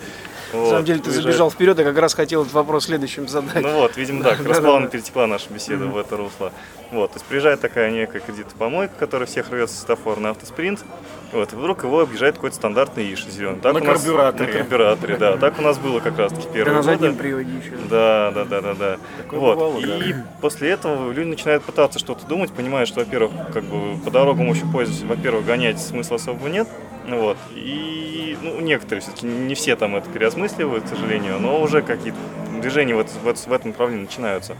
[0.53, 3.61] На самом деле ты забежал вперед, я как раз хотел этот вопрос следующим задать.
[3.63, 6.51] Ну вот, видимо, да, как раз плавно перетекла наша беседа в это русло.
[6.91, 10.83] Вот, то есть приезжает такая некая кредитопомойка, которая всех рвет с светофора на автоспринт,
[11.31, 13.61] вот, и вдруг его объезжает какой-то стандартный иш зеленый.
[13.61, 14.51] Так На у нас- карбюраторе.
[14.51, 15.37] На карбюраторе, да.
[15.37, 17.71] Так у нас было как раз таки Да на заднем приводе еще.
[17.89, 18.97] Да, да, да, да, да.
[19.19, 19.55] Такое Вот.
[19.57, 24.11] бывало, и после этого люди начинают пытаться что-то думать, понимая, что, во-первых, как бы по
[24.11, 26.67] дорогам общей пользоваться, во-первых, гонять смысла особого нет.
[27.07, 27.37] Вот.
[27.55, 32.17] И ну, некоторые все-таки не все там это переосмысливают, к сожалению, но уже какие-то
[32.59, 34.57] движения в, это- в это- в этом направлении начинаются.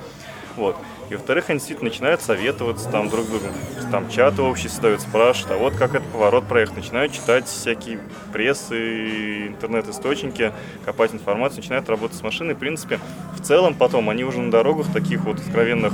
[0.62, 0.78] Вот.
[1.10, 3.50] И во-вторых, они действительно начинают советоваться там друг с другом.
[3.90, 6.78] Там чаты общие создают, спрашивают, а вот как этот поворот проехать.
[6.78, 8.00] Начинают читать всякие
[8.32, 10.54] прессы, интернет-источники,
[10.86, 12.54] копать информацию, начинают работать с машиной.
[12.54, 13.00] В принципе,
[13.36, 15.94] в целом потом они уже на дорогах таких вот откровенных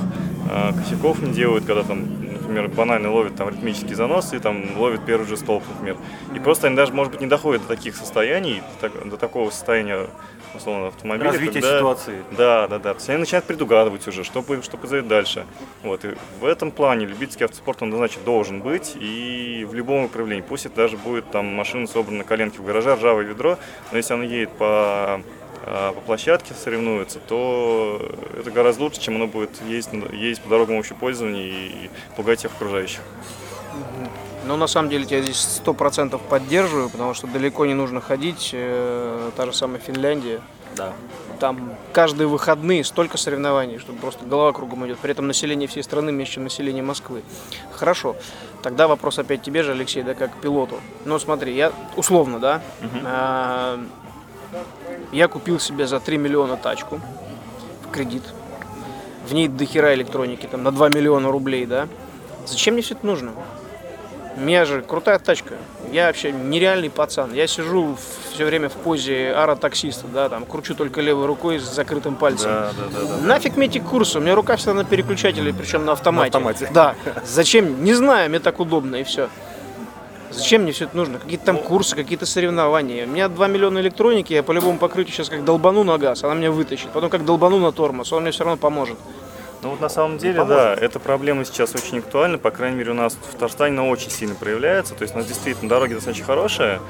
[0.50, 5.06] э, косяков не делают, когда там, например, банально ловят там ритмический занос и там ловят
[5.06, 5.96] первый же столб, например.
[6.34, 10.08] И просто они даже, может быть, не доходят до таких состояний, до такого состояния,
[10.54, 11.30] условно, автомобиля.
[11.30, 12.22] Развитие когда- ситуации.
[12.36, 12.96] да, да, да.
[13.08, 15.46] Они начинают предугадывать уже, что, что произойдет дальше.
[15.82, 16.04] Вот.
[16.04, 18.96] И в этом плане любительский автоспорт, он, значит, должен быть.
[18.98, 20.42] И в любом управлении.
[20.42, 23.58] Пусть это даже будет там машина собрана на коленке в гараже, ржавое ведро,
[23.90, 25.20] но если оно едет по
[25.70, 28.00] а, по площадке соревнуется, то
[28.38, 32.52] это гораздо лучше, чем оно будет ездить, ездить по дорогам общего пользования и пугать всех
[32.54, 33.00] окружающих.
[34.48, 38.50] Ну, на самом деле, я здесь сто процентов поддерживаю, потому что далеко не нужно ходить.
[38.54, 40.40] Э, Та же самая Финляндия.
[40.74, 40.94] Да.
[41.38, 45.00] Там каждые выходные столько соревнований, что просто голова кругом идет.
[45.00, 47.22] При этом население всей страны меньше, чем население Москвы.
[47.72, 48.16] Хорошо.
[48.62, 50.76] Тогда вопрос опять тебе же, Алексей, да, как пилоту.
[51.04, 52.62] Ну, смотри, я условно, да,
[53.04, 53.78] а,
[55.12, 57.00] я купил себе за 3 миллиона тачку
[57.86, 58.22] в кредит.
[59.28, 61.86] В ней дохера электроники, там, на 2 миллиона рублей, да.
[62.46, 63.32] Зачем мне все это нужно?
[64.38, 65.54] Меня же крутая тачка.
[65.90, 67.32] Я вообще нереальный пацан.
[67.34, 67.96] Я сижу
[68.32, 72.50] все время в позе ара-таксиста, да, там, кручу только левой рукой с закрытым пальцем.
[72.50, 73.26] Да, да, да, да.
[73.26, 74.18] Нафиг мне эти курсы?
[74.18, 76.38] У меня рука всегда на переключателе, причем на автомате.
[76.38, 76.70] На автомате.
[76.72, 76.94] Да.
[77.24, 77.82] Зачем?
[77.82, 79.28] Не знаю, мне так удобно и все.
[80.30, 81.18] Зачем мне все это нужно?
[81.18, 83.06] Какие-то там курсы, какие-то соревнования.
[83.06, 86.34] У меня 2 миллиона электроники, я по любому покрытию сейчас как долбану на газ, она
[86.34, 86.90] меня вытащит.
[86.90, 88.98] Потом как долбану на тормоз, он мне все равно поможет.
[89.62, 92.94] Ну вот на самом деле, да, эта проблема сейчас очень актуальна, по крайней мере у
[92.94, 96.80] нас в Татарстане она очень сильно проявляется, то есть у нас действительно дороги достаточно хорошие,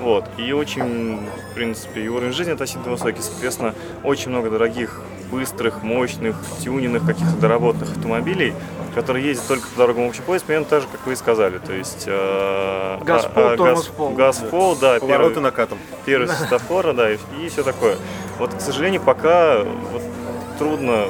[0.00, 5.84] вот, и очень, в принципе, и уровень жизни относительно высокий, соответственно, очень много дорогих, быстрых,
[5.84, 8.54] мощных, тюненных, каких-то доработанных автомобилей,
[8.96, 11.72] которые ездят только по дорогам общего поезда, примерно так же, как вы и сказали, то
[11.72, 12.04] есть...
[12.08, 14.74] э, Газ в а- а, газ- в пол.
[14.76, 15.78] Да, Повороты первый- накатом.
[16.04, 17.96] первый светофора, да, и, все такое.
[18.38, 19.62] Вот, к сожалению, пока
[19.92, 20.02] вот,
[20.58, 21.06] трудно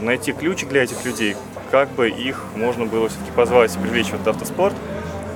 [0.00, 1.36] бы, найти ключик для этих людей,
[1.70, 4.74] как бы их можно было все-таки позвать и привлечь в этот автоспорт.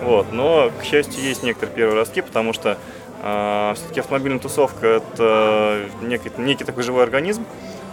[0.02, 0.32] Вот.
[0.32, 2.78] Но, к счастью, есть некоторые первые ростки, потому что
[3.76, 7.44] все-таки автомобильная тусовка это некий, некий такой живой организм.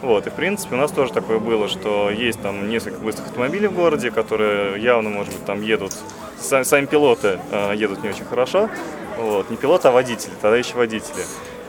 [0.01, 3.67] Вот, и в принципе у нас тоже такое было, что есть там несколько быстрых автомобилей
[3.67, 5.91] в городе, которые явно, может быть, там едут,
[6.39, 8.69] сами, сами пилоты э, едут не очень хорошо,
[9.17, 11.25] вот, не пилоты, а водители, тогда еще водители.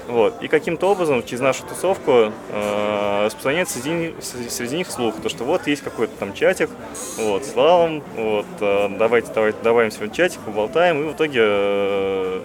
[0.08, 0.42] Вот.
[0.42, 5.66] И каким-то образом через нашу тусовку э, распространяется среди, среди них слух, то что вот
[5.66, 6.70] есть какой-то там чатик,
[7.16, 12.42] вот, с валом, вот, э, давайте, давайте, добавим сегодня чатик, поболтаем, и в итоге э,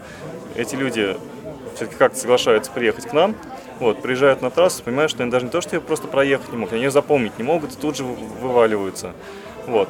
[0.56, 1.18] эти люди
[1.76, 3.36] все-таки как-то соглашаются приехать к нам,
[3.80, 6.74] вот, приезжают на трассу, понимают, что они даже не то, что просто проехать не могут,
[6.74, 9.14] они ее запомнить не могут и тут же вываливаются.
[9.68, 9.90] Вот.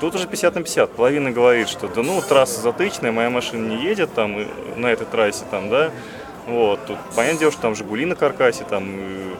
[0.00, 0.90] Тут уже 50 на 50.
[0.90, 4.36] Половина говорит, что да ну, трасса затычная, моя машина не едет там
[4.76, 5.90] на этой трассе, там, да,
[6.46, 8.86] вот, тут понятное дело, что там Жигули на каркасе, там,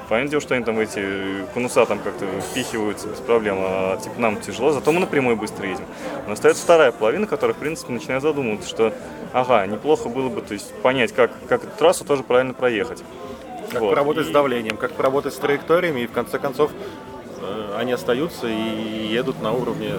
[0.09, 4.41] понятное дело, что они там эти конуса там как-то впихиваются без проблем, а типа нам
[4.41, 5.85] тяжело, зато мы напрямую быстро едем.
[6.27, 8.95] Но остается вторая половина, которая, в принципе, начинает задумываться, что,
[9.35, 13.03] ага, неплохо было бы, то есть, понять, как, как эту трассу тоже правильно проехать.
[13.71, 13.91] Как вот.
[13.91, 14.31] поработать и...
[14.31, 16.71] с давлением, как поработать с траекториями, и в конце концов
[17.43, 19.91] э, они остаются и едут на уровне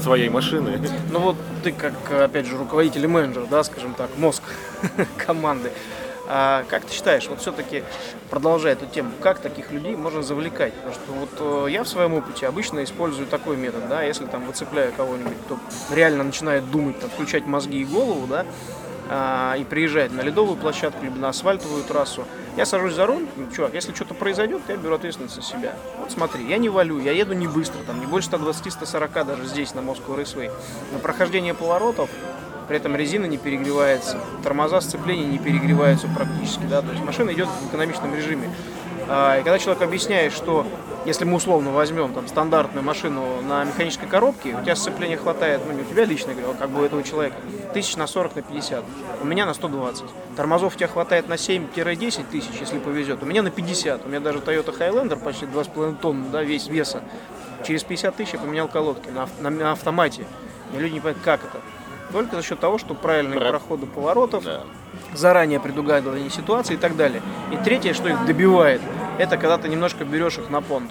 [0.00, 0.78] своей машины.
[1.10, 4.44] Ну вот ты как, опять же, руководитель и менеджер, да, скажем так, мозг
[5.16, 5.72] команды.
[6.28, 7.84] А как ты считаешь, вот все-таки,
[8.30, 10.74] продолжая эту тему, как таких людей можно завлекать?
[10.74, 14.44] Потому что вот э, я в своем опыте обычно использую такой метод, да, если там
[14.44, 15.58] выцепляю кого-нибудь, кто
[15.94, 18.44] реально начинает думать, там, включать мозги и голову, да,
[19.08, 22.24] а, и приезжает на ледовую площадку, либо на асфальтовую трассу,
[22.56, 25.76] я сажусь за руль, чувак, если что-то произойдет, я беру ответственность за себя.
[25.98, 29.74] Вот смотри, я не валю, я еду не быстро, там не больше 120-140 даже здесь,
[29.74, 30.50] на Moscow Raceway.
[30.92, 32.10] На прохождение поворотов
[32.68, 37.48] при этом резина не перегревается, тормоза сцепления не перегреваются практически, да, то есть машина идет
[37.48, 38.50] в экономичном режиме.
[39.08, 40.66] А, и когда человек объясняет, что
[41.04, 45.72] если мы условно возьмем там стандартную машину на механической коробке, у тебя сцепления хватает, ну
[45.72, 47.36] не у тебя лично, а как бы у этого человека,
[47.72, 48.84] тысяч на 40 на 50,
[49.20, 50.04] у меня на 120.
[50.36, 54.04] Тормозов у тебя хватает на 7-10 тысяч, если повезет, у меня на 50.
[54.04, 57.02] У меня даже Toyota Highlander почти 2,5 тонн, да, весь веса.
[57.64, 60.26] Через 50 тысяч я поменял колодки на, на, на автомате.
[60.74, 61.60] И люди не понимают, как это.
[62.16, 63.50] Только за счет того, что правильные Про...
[63.50, 64.62] проходы поворотов, да.
[65.12, 67.20] заранее предугадывание ситуации и так далее.
[67.52, 68.80] И третье, что их добивает,
[69.18, 70.90] это когда ты немножко берешь их на понт.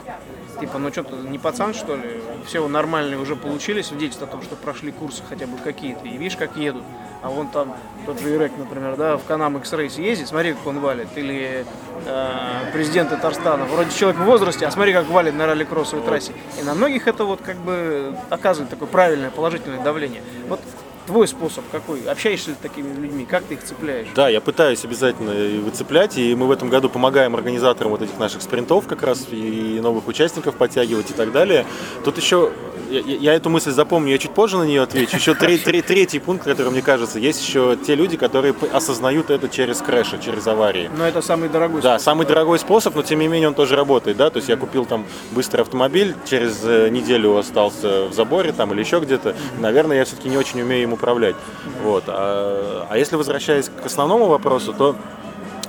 [0.60, 2.22] Типа, ну что ты не пацан, что ли?
[2.46, 6.06] Все нормальные уже получили свидетельство о том, что прошли курсы хотя бы какие-то.
[6.06, 6.84] И видишь, как едут.
[7.24, 10.80] А вон там тот же Ирек, например, да, в Канам X-Race ездит, смотри, как он
[10.80, 11.08] валит.
[11.16, 11.66] Или
[12.06, 13.66] э, президент Татарстана.
[13.66, 16.34] Вроде человек в возрасте, а смотри, как валит на ралли-кроссовой трассе.
[16.62, 20.22] И на многих это вот как бы оказывает такое правильное, положительное давление.
[20.48, 20.60] Вот
[21.06, 22.02] твой способ какой?
[22.04, 23.26] Общаешься с такими людьми?
[23.26, 24.08] Как ты их цепляешь?
[24.16, 28.42] Да, я пытаюсь обязательно выцеплять, и мы в этом году помогаем организаторам вот этих наших
[28.42, 31.66] спринтов как раз, и новых участников подтягивать и так далее.
[32.04, 32.52] Тут еще
[32.90, 35.16] я, я эту мысль запомню, я чуть позже на нее отвечу.
[35.16, 39.50] Еще три, три, третий пункт, который мне кажется, есть еще те люди, которые осознают это
[39.50, 40.90] через крэши, через аварии.
[40.96, 42.00] Но это самый дорогой да, способ.
[42.00, 44.58] Да, самый дорогой способ, но тем не менее он тоже работает, да, то есть я
[44.58, 49.98] купил там быстрый автомобиль, через э, неделю остался в заборе там или еще где-то, наверное,
[49.98, 51.36] я все-таки не очень умею им управлять.
[51.84, 52.06] Вот.
[52.08, 54.96] А, а если возвращаясь к основному вопросу, то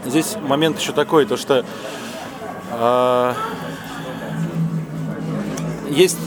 [0.05, 1.65] здесь момент еще такой, то что
[2.73, 3.35] э,
[5.91, 6.19] есть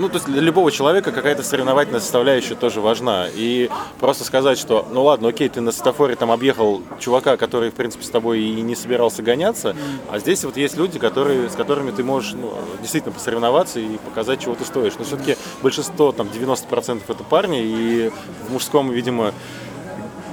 [0.00, 3.26] ну, то есть для любого человека какая-то соревновательная составляющая тоже важна.
[3.32, 7.74] И просто сказать, что, ну ладно, окей, ты на светофоре там объехал чувака, который, в
[7.74, 9.76] принципе, с тобой и не собирался гоняться,
[10.10, 14.40] а здесь вот есть люди, которые, с которыми ты можешь ну, действительно посоревноваться и показать,
[14.40, 14.94] чего ты стоишь.
[14.98, 18.10] Но все-таки большинство, там, 90% это парни, и
[18.48, 19.34] в мужском, видимо,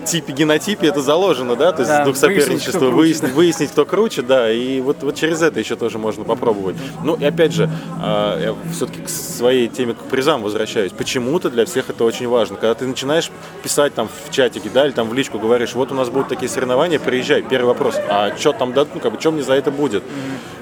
[0.08, 4.22] типе, генотипе это заложено, да, то есть да, дух соперничества, выяснить, выяснить, выяснить, кто круче,
[4.22, 6.76] да, и вот, вот через это еще тоже можно попробовать.
[7.04, 7.70] Ну, и опять же,
[8.02, 10.92] а, я все-таки к своей теме, к призам возвращаюсь.
[10.92, 12.56] Почему-то для всех это очень важно.
[12.56, 13.32] Когда ты начинаешь
[13.64, 16.50] писать там в чатике, да, или там в личку говоришь, вот у нас будут такие
[16.50, 17.42] соревнования, приезжай.
[17.42, 20.04] Первый вопрос, а что там дадут, ну, как бы, что мне за это будет?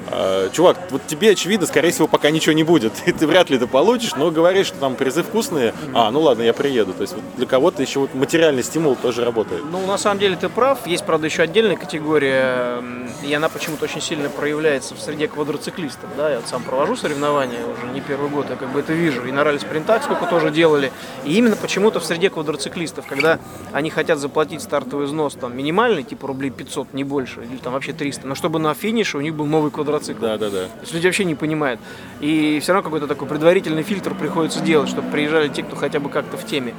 [0.08, 2.94] А, чувак, вот тебе очевидно, скорее всего, пока ничего не будет.
[3.06, 6.44] И ты вряд ли это получишь, но говоришь, что там призы вкусные, а, ну ладно,
[6.44, 6.94] я приеду.
[6.94, 9.64] То есть вот для кого-то еще вот материальный стимул тоже работает.
[9.72, 10.88] Ну, на самом деле ты прав.
[10.88, 12.82] Есть, правда, еще отдельная категория,
[13.24, 16.10] и она почему-то очень сильно проявляется в среде квадроциклистов.
[16.18, 16.30] Да?
[16.30, 19.26] Я вот сам провожу соревнования уже не первый год, я как бы это вижу.
[19.26, 20.92] И на ралли-спринтах сколько тоже делали.
[21.26, 23.40] И именно почему-то в среде квадроциклистов, когда
[23.74, 27.94] они хотят заплатить стартовый взнос там минимальный, типа рублей 500, не больше, или там вообще
[27.94, 30.22] 300, но чтобы на финише у них был новый квадроцикл.
[30.22, 30.66] Да, да, да.
[30.66, 31.80] То есть люди вообще не понимают.
[32.22, 36.10] И все равно какой-то такой предварительный фильтр приходится делать, чтобы приезжали те, кто хотя бы
[36.10, 36.74] как-то в теме.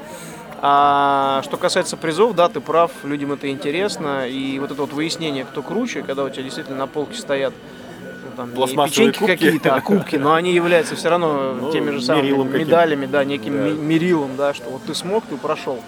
[0.68, 4.29] А что касается призов, да, ты прав, людям это интересно.
[4.29, 7.55] И вот это вот выяснение, кто круче, когда у тебя действительно на полке стоят
[8.02, 12.02] ну, там, не печеньки какие-то, а кубки, но они являются все равно ну, теми же
[12.02, 13.70] самыми медалями, да, неким да.
[13.81, 15.81] мерилом, да, что вот ты смог, ты прошел.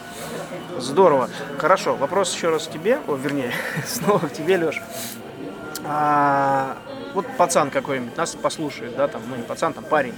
[0.78, 1.28] Здорово.
[1.58, 3.50] Хорошо, вопрос еще раз к тебе, о, вернее,
[3.84, 4.80] снова к тебе, Леш.
[5.84, 6.76] А,
[7.14, 10.14] вот пацан какой-нибудь нас послушает, да, там, ну не пацан, там парень,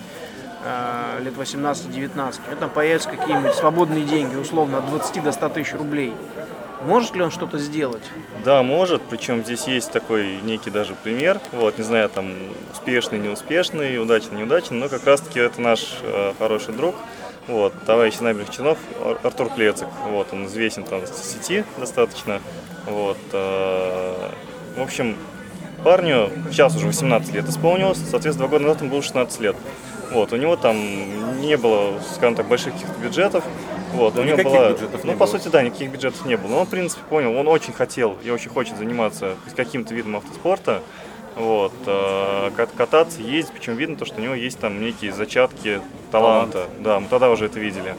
[1.23, 5.73] лет 18-19, у него там появятся какие-нибудь свободные деньги, условно, от 20 до 100 тысяч
[5.75, 6.13] рублей.
[6.87, 8.03] Может ли он что-то сделать?
[8.45, 12.33] Да, может, причем здесь есть такой некий даже пример, вот, не знаю, там,
[12.73, 16.95] успешный, неуспешный, удачный, неудачный, но как раз-таки это наш э, хороший друг,
[17.49, 22.41] вот, товарищ набережных чинов Ар- Артур Клецик, вот, он известен там в сети достаточно,
[22.87, 24.31] вот, э,
[24.79, 25.17] в общем,
[25.85, 29.57] парню сейчас уже 18 лет исполнилось, соответственно, два года назад ему было 16 лет.
[30.13, 33.45] Вот, у него там не было, скажем так, больших каких-то бюджетов.
[33.95, 35.27] Вот, у него была, бюджетов ну, по было.
[35.27, 36.49] сути, да, никаких бюджетов не было.
[36.51, 40.83] Но он, в принципе, понял, он очень хотел и очень хочет заниматься каким-то видом автоспорта.
[41.37, 45.81] Вот, э, кат- кататься, ездить, причем видно то, что у него есть там некие зачатки
[46.11, 46.67] таланта.
[46.81, 47.95] Да, мы тогда уже это видели.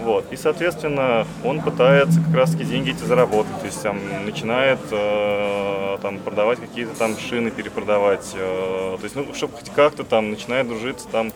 [0.00, 0.24] Вот.
[0.32, 3.58] И, соответственно, он пытается как раз таки деньги эти заработать.
[3.60, 8.32] То есть там начинает э, там, продавать какие-то там шины, перепродавать.
[8.34, 11.32] э, то есть, ну, чтобы хоть как-то там начинает дружиться там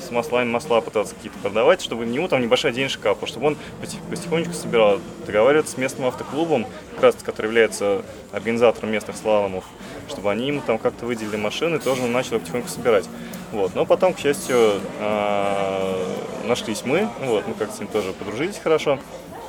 [0.00, 3.56] с маслами масла пытаться какие-то продавать, чтобы у него там небольшая денежка капала, чтобы он
[3.80, 9.64] потих- потихонечку собирал, договариваться с местным автоклубом, как раз который является организатором местных слаломов,
[10.08, 13.06] чтобы они ему там как-то выделили машины, тоже он начал потихоньку собирать.
[13.52, 13.74] Вот.
[13.74, 16.06] Но потом, к счастью, э,
[16.44, 18.98] нашлись мы, вот, мы как-то с ним тоже подружились хорошо.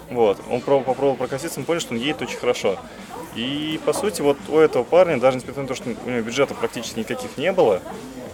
[0.10, 0.40] Вот.
[0.50, 2.78] Он пробовал, попробовал прокатиться, мы поняли, что он едет очень хорошо.
[3.38, 6.56] И, по сути, вот у этого парня, даже несмотря на то, что у него бюджета
[6.56, 7.82] практически никаких не было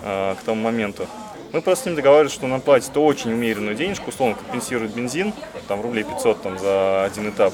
[0.02, 1.08] э, к тому моменту,
[1.52, 5.34] мы просто с ним договаривались, что он нам платит очень умеренную денежку, условно компенсирует бензин,
[5.68, 7.54] там рублей 500 там, за один этап.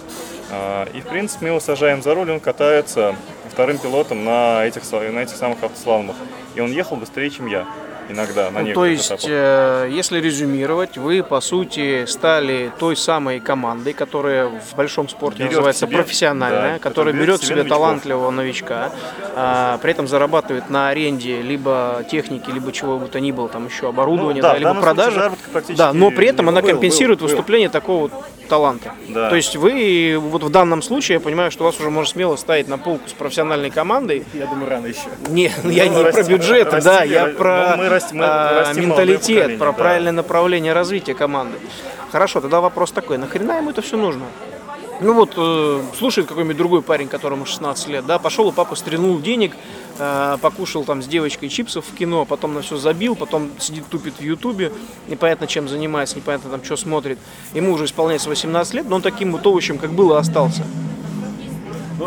[0.52, 3.16] А, И, в принципе, мы его сажаем за руль, он катается
[3.52, 6.16] вторым пилотом на этих, на этих самых автослаломах.
[6.56, 7.68] И он ехал быстрее, чем я
[8.10, 9.26] иногда на Ну, то есть, этапах.
[9.28, 15.52] э, если резюмировать, вы, по сути, стали той самой командой, которая в большом спорте Берет
[15.52, 17.78] называется себе, профессиональная, да, которая берет себе новичков.
[17.78, 18.91] талантливого новичка,
[19.36, 23.67] а, при этом зарабатывает на аренде либо техники, либо чего бы то ни было, там
[23.67, 25.32] еще оборудование, Ну, да, да, либо продажи.
[25.69, 26.72] Да, но при этом она было.
[26.72, 27.34] компенсирует Был, был.
[27.36, 28.12] выступление такого вот
[28.50, 28.93] таланта.
[29.10, 29.30] Да.
[29.30, 32.67] То есть вы вот в данном случае, я понимаю, что вас уже можно смело ставить
[32.67, 34.26] на полку с профессиональной командой.
[34.34, 35.02] Я думаю, рано еще.
[35.28, 37.76] Не, я Ну, не про бюджеты, расти- да, я про
[38.12, 39.74] ну, мы а, молодое менталитет, про да.
[39.74, 41.58] правильное направление развития команды.
[42.12, 44.26] Хорошо, тогда вопрос такой, нахрена ему это все нужно?
[45.02, 49.18] Ну вот, э, слушает какой-нибудь другой парень, которому 16 лет, да, пошел и папа стрельнул
[49.20, 49.54] денег,
[49.98, 54.16] э, покушал там с девочкой чипсов в кино, потом на все забил, потом сидит тупит
[54.20, 54.74] в ютубе,
[55.08, 57.18] непонятно чем занимается, непонятно там что смотрит.
[57.54, 60.66] Ему уже исполняется 18 лет, но он таким вот овощем, как был, и остался.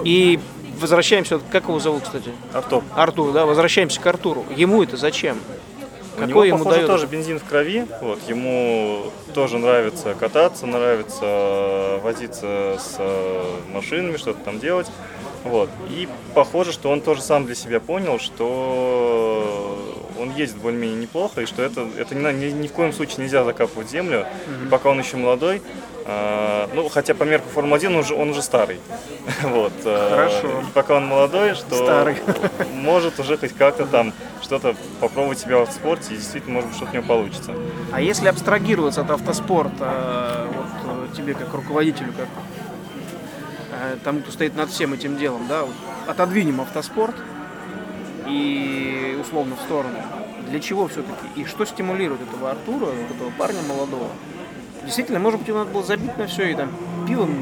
[0.05, 0.39] И
[0.79, 2.31] возвращаемся, как его зовут, кстати?
[2.53, 2.83] Артур.
[2.95, 4.45] Артур, да, возвращаемся к Артуру.
[4.55, 5.39] Ему это зачем?
[6.27, 6.87] Какой него, ему похоже, дает?
[6.89, 7.87] тоже бензин в крови.
[8.01, 14.87] Вот, ему тоже нравится кататься, нравится возиться с э, машинами, что-то там делать.
[15.45, 15.69] Вот.
[15.89, 19.79] И похоже, что он тоже сам для себя понял, что
[20.19, 23.45] он ездит более-менее неплохо, и что это, это ни, ни, ни в коем случае нельзя
[23.45, 24.27] закапывать землю.
[24.65, 25.63] И пока он еще молодой,
[26.75, 28.79] ну, хотя по меркам Формулы-1 он уже, он уже старый.
[29.43, 30.61] вот, э, Хорошо.
[30.61, 32.17] и пока он молодой, что Старый.
[32.75, 36.93] может уже хоть как-то там что-то попробовать себя в спорте, и действительно, может быть, что-то
[36.93, 37.53] у него получится.
[37.93, 42.29] А если абстрагироваться от автоспорта, вот э, тебе как руководителю, как
[43.73, 45.65] э, тому, кто стоит над всем этим делом, да,
[46.07, 47.15] отодвинем автоспорт
[48.27, 49.99] и условно в сторону.
[50.49, 51.41] Для чего все-таки?
[51.41, 54.09] И что стимулирует этого Артура, этого парня молодого?
[54.85, 56.71] Действительно, может быть, ему надо было забить на все и там
[57.07, 57.35] пивом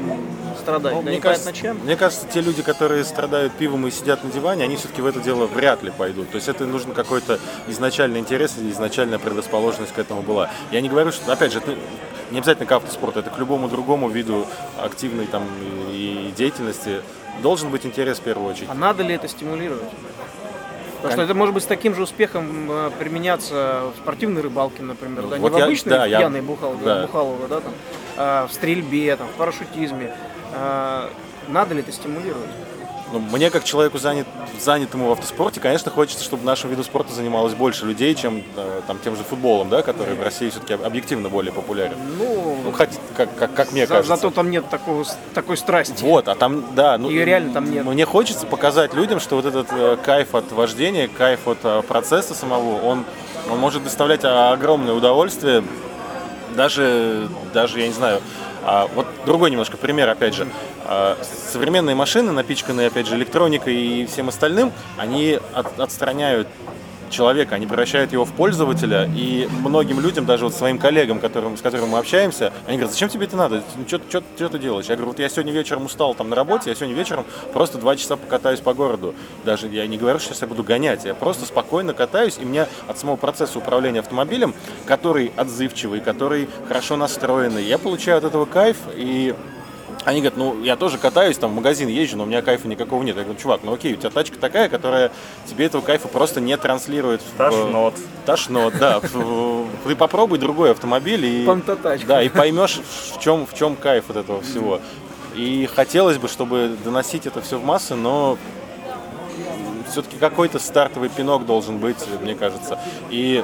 [0.59, 1.77] страдать, Ну, да мне, кажется, чем.
[1.77, 5.19] мне кажется, те люди, которые страдают пивом и сидят на диване, они все-таки в это
[5.19, 6.29] дело вряд ли пойдут.
[6.29, 10.49] То есть это нужен какой-то изначальный интерес и изначальная предрасположенность к этому была.
[10.71, 11.75] Я не говорю, что, опять же, это
[12.31, 14.45] не обязательно к автоспорту, это к любому другому виду
[14.77, 15.43] активной там
[15.89, 17.01] и деятельности
[17.41, 18.69] должен быть интерес в первую очередь.
[18.69, 19.83] А надо ли это стимулировать?
[21.01, 25.23] Потому что это может быть с таким же успехом э, применяться в спортивной рыбалке, например,
[25.27, 27.01] да, не Вот в я- обычной да, я- пьяной бухал, да.
[27.01, 27.73] бухалово, да, там,
[28.17, 30.13] а в стрельбе, там, в парашютизме.
[30.53, 31.09] А,
[31.47, 32.49] надо ли это стимулировать?
[33.11, 34.25] Ну, мне, как человеку, занят,
[34.59, 38.99] занятому в автоспорте, конечно, хочется, чтобы нашим виду спорта занималось больше людей, чем э, там,
[39.03, 41.97] тем же футболом, да, который в России все-таки объективно более популярен.
[42.17, 44.15] Ну, Ну, хоть, как, как, как мне за- кажется.
[44.15, 46.01] зато там нет такого, такой страсти.
[46.03, 47.85] Вот, а там, да, ну, Её реально там нет.
[47.85, 52.33] Мне хочется показать людям, что вот этот э, кайф от вождения, кайф от э, процесса
[52.33, 53.03] самого, он,
[53.51, 55.63] он может доставлять а, огромное удовольствие,
[56.55, 58.21] даже, даже, я не знаю,
[58.63, 60.47] а, вот другой немножко пример, опять же.
[60.93, 66.49] А, современные машины, напичканные, опять же, электроникой и всем остальным, они от- отстраняют
[67.09, 71.61] человека, они превращают его в пользователя, и многим людям, даже вот своим коллегам, которым, с
[71.61, 73.99] которыми мы общаемся, они говорят, зачем тебе это надо, ну, что,
[74.49, 74.87] ты делаешь?
[74.87, 77.95] Я говорю, вот я сегодня вечером устал там на работе, я сегодня вечером просто два
[77.95, 79.15] часа покатаюсь по городу.
[79.45, 82.67] Даже я не говорю, что сейчас я буду гонять, я просто спокойно катаюсь, и мне
[82.89, 84.53] от самого процесса управления автомобилем,
[84.85, 89.33] который отзывчивый, который хорошо настроенный, я получаю от этого кайф, и
[90.05, 93.03] они говорят, ну, я тоже катаюсь, там, в магазин езжу, но у меня кайфа никакого
[93.03, 93.15] нет.
[93.17, 95.11] Я говорю, чувак, ну окей, у тебя тачка такая, которая
[95.45, 97.21] тебе этого кайфа просто не транслирует.
[97.21, 97.93] В, Тошнот.
[98.25, 98.99] Тошнот, да.
[98.99, 101.45] Ты попробуй другой автомобиль и...
[102.07, 102.81] Да, и поймешь,
[103.13, 104.79] в чем, в чем кайф от этого всего.
[105.35, 108.37] И хотелось бы, чтобы доносить это все в массы, но
[109.89, 112.79] все-таки какой-то стартовый пинок должен быть, мне кажется.
[113.09, 113.43] И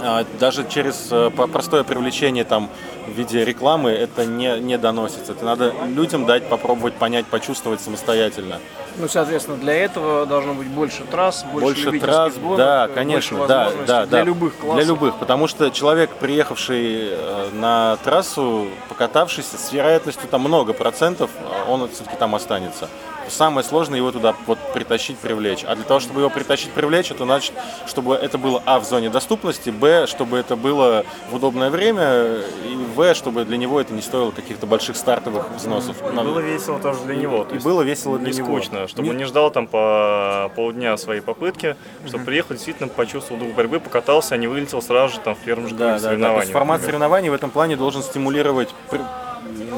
[0.00, 2.70] а, даже через э, простое привлечение там
[3.08, 5.32] в виде рекламы это не, не доносится.
[5.32, 8.58] Это надо людям дать попробовать понять, почувствовать самостоятельно.
[8.96, 13.70] Ну, соответственно, для этого должно быть больше трасс, больше, больше трасс, гонок, да, конечно, да,
[13.86, 14.76] да, для да, любых классов.
[14.76, 21.30] Для любых, потому что человек, приехавший э, на трассу, покатавшийся, с вероятностью там много процентов,
[21.38, 22.88] э, он все-таки там останется
[23.30, 25.64] самое сложное его туда вот притащить, привлечь.
[25.64, 27.52] А для того, чтобы его притащить, привлечь, это значит,
[27.86, 32.76] чтобы это было А в зоне доступности, Б, чтобы это было в удобное время, и
[32.94, 35.96] В, чтобы для него это не стоило каких-то больших стартовых взносов.
[36.02, 37.46] И было весело тоже для него.
[37.52, 38.46] И было весело для не него.
[38.46, 39.10] скучно, чтобы не...
[39.10, 41.76] он не ждал там по полдня своей попытки,
[42.06, 45.68] чтобы приехал, действительно почувствовал дух борьбы, покатался, а не вылетел сразу же там в первом
[45.68, 46.46] же да, да, соревновании.
[46.46, 48.74] Да, формат соревнований в этом плане должен стимулировать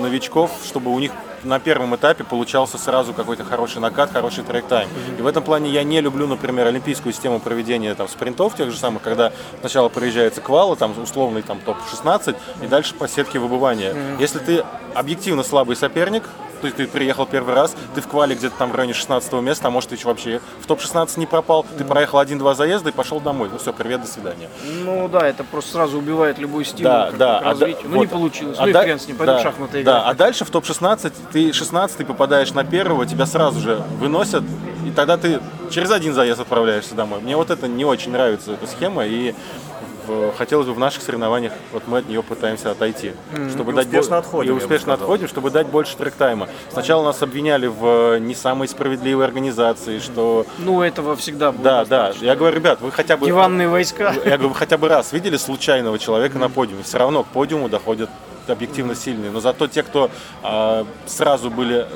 [0.01, 1.13] новичков, чтобы у них
[1.45, 4.89] на первом этапе получался сразу какой-то хороший накат, хороший трек-тайм.
[5.19, 8.77] И в этом плане я не люблю, например, олимпийскую систему проведения там, спринтов тех же
[8.77, 13.95] самых, когда сначала проезжается квалы, там условный там, топ-16, и дальше по сетке выбывания.
[14.19, 14.65] Если ты
[14.95, 16.25] объективно слабый соперник,
[16.61, 19.69] то есть ты приехал первый раз, ты в квале где-то там в районе 16 места,
[19.69, 23.49] а может ты вообще в топ-16 не пропал, ты проехал один-два заезда и пошел домой.
[23.51, 24.49] Ну все, привет, до свидания.
[24.85, 27.85] Ну да, это просто сразу убивает любой стимул да, да, к развитию.
[27.85, 29.73] А, ну вот, не получилось, а ну да, и хрен с ним, пойдем да, шахматы
[29.73, 30.03] Да, играть.
[30.07, 34.45] а дальше в топ-16 ты 16 попадаешь на первого, тебя сразу же выносят,
[34.87, 35.41] и тогда ты
[35.71, 37.21] через один заезд отправляешься домой.
[37.21, 39.35] Мне вот это не очень нравится, эта схема, и
[40.37, 43.13] хотелось бы в наших соревнованиях, вот мы от нее пытаемся отойти.
[43.33, 43.51] Mm-hmm.
[43.51, 44.53] Чтобы и дать успешно отходим.
[44.53, 46.49] И успешно отходим, чтобы дать больше трек-тайма.
[46.71, 50.47] Сначала нас обвиняли в не самой справедливой организации, что...
[50.59, 52.13] Ну, этого всегда было Да, да.
[52.21, 53.27] Я говорю, ребят, вы хотя бы...
[53.27, 54.15] Диванные войска.
[54.25, 56.41] Я говорю, вы хотя бы раз видели случайного человека mm-hmm.
[56.41, 56.83] на подиуме?
[56.83, 58.11] Все равно к подиуму доходят
[58.49, 60.11] объективно сильные, но зато те, кто
[60.43, 61.87] э, сразу были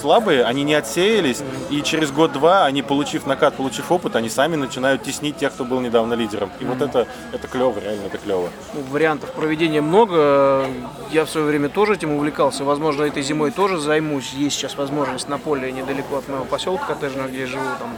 [0.00, 5.02] слабые, они не отсеялись, и через год-два, они, получив накат, получив опыт, они сами начинают
[5.02, 6.50] теснить тех, кто был недавно лидером.
[6.60, 8.48] И вот это, это клево, реально это клево.
[8.74, 10.66] Ну, вариантов проведения много.
[11.10, 12.64] Я в свое время тоже этим увлекался.
[12.64, 14.32] Возможно, этой зимой тоже займусь.
[14.32, 17.90] Есть сейчас возможность на поле недалеко от моего поселка коттеджного, где я живу, там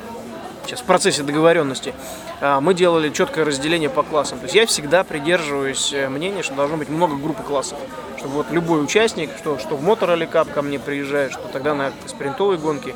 [0.66, 1.94] сейчас в процессе договоренности,
[2.40, 4.38] а, мы делали четкое разделение по классам.
[4.38, 7.78] То есть я всегда придерживаюсь э, мнения, что должно быть много группы классов.
[8.18, 11.74] Чтобы вот любой участник, что, что в мотор или кап ко мне приезжает, что тогда
[11.74, 12.94] на спринтовые гонки,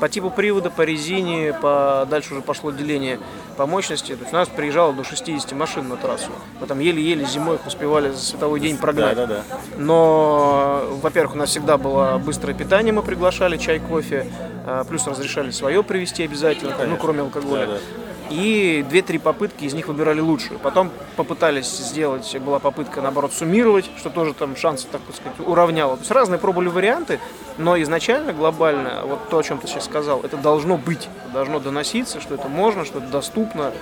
[0.00, 2.06] по типу привода, по резине, по...
[2.08, 3.18] дальше уже пошло деление
[3.56, 4.14] по мощности.
[4.14, 6.30] То есть у нас приезжало до 60 машин на трассу.
[6.60, 9.16] Мы там еле-еле зимой их успевали за световой день прогнать.
[9.16, 9.58] Да, да, да.
[9.76, 14.26] Но, во-первых, у нас всегда было быстрое питание, мы приглашали чай, кофе,
[14.66, 17.66] а, плюс разрешали свое привезти обязательно, ну, ну кроме алкоголя.
[17.66, 20.58] Да, да и две-три попытки из них выбирали лучшую.
[20.58, 25.96] Потом попытались сделать, была попытка, наоборот, суммировать, что тоже там шансы, так сказать, уравняло.
[25.96, 27.20] То есть разные пробовали варианты,
[27.58, 32.20] но изначально, глобально, вот то, о чем ты сейчас сказал, это должно быть, должно доноситься,
[32.20, 33.72] что это можно, что это доступно,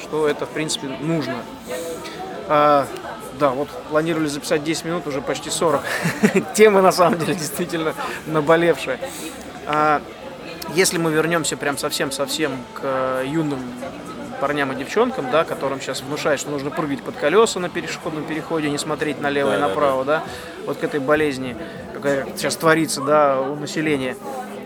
[0.00, 1.36] что это, в принципе, нужно.
[2.48, 2.86] А,
[3.38, 5.82] да, вот планировали записать 10 минут, уже почти 40.
[6.54, 7.94] Тема, на самом деле, действительно
[8.26, 8.98] наболевшая.
[9.66, 10.02] А,
[10.74, 13.60] если мы вернемся прям совсем-совсем к э, юным
[14.40, 18.70] парням и девчонкам, да, которым сейчас внушают, что нужно прыгать под колеса на пешеходном переходе,
[18.70, 20.24] не смотреть налево да, и направо, да, да,
[20.66, 21.56] вот к этой болезни,
[21.92, 24.16] какая сейчас творится, да, у населения.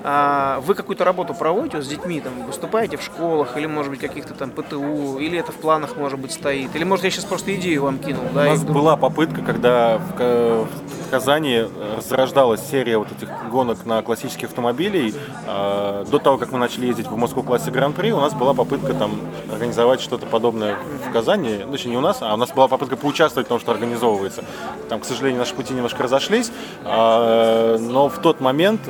[0.05, 4.33] А вы какую-то работу проводите с детьми, там, выступаете в школах, или, может быть, каких-то
[4.33, 7.83] там ПТУ, или это в планах, может быть, стоит, или, может, я сейчас просто идею
[7.83, 8.43] вам кинул, да?
[8.43, 11.65] У нас была попытка, когда в, в Казани
[12.01, 15.15] зарождалась серия вот этих гонок на классических автомобилей.
[15.47, 18.95] А, до того, как мы начали ездить в Москву классе Гран-при, у нас была попытка
[18.95, 21.61] там организовать что-то подобное в Казани.
[21.65, 24.45] Ну, точнее, не у нас, а у нас была попытка поучаствовать в том, что организовывается.
[24.89, 26.53] Там, к сожалению, наши пути немножко разошлись,
[26.85, 28.81] а, но в тот момент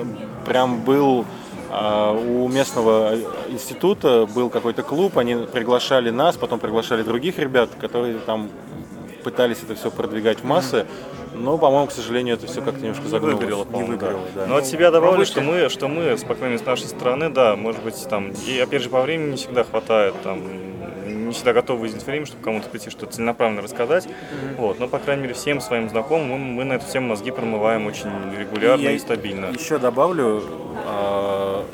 [0.44, 1.24] прям был
[1.70, 3.14] а, у местного
[3.48, 8.48] института был какой-то клуб, они приглашали нас, потом приглашали других ребят, которые там
[9.22, 10.86] пытались это все продвигать в массы.
[11.34, 13.38] Но, по-моему, к сожалению, это все как-то немножко загнулось.
[13.38, 14.42] Не выгорело, да.
[14.42, 14.46] да.
[14.46, 17.30] Но от себя добавлю, что мы, что мы, с, по крайней мере, с нашей стороны,
[17.30, 20.42] да, может быть, там, и опять же, по времени не всегда хватает, там,
[21.28, 24.08] не всегда готовы выделить время, чтобы кому-то прийти что-то целенаправленно рассказать.
[24.56, 27.86] Вот, но, по крайней мере, всем своим знакомым мы, мы на эту тему мозги промываем
[27.86, 29.46] очень регулярно и, И стабильно.
[29.46, 30.42] Еще добавлю,
[30.86, 31.64] а,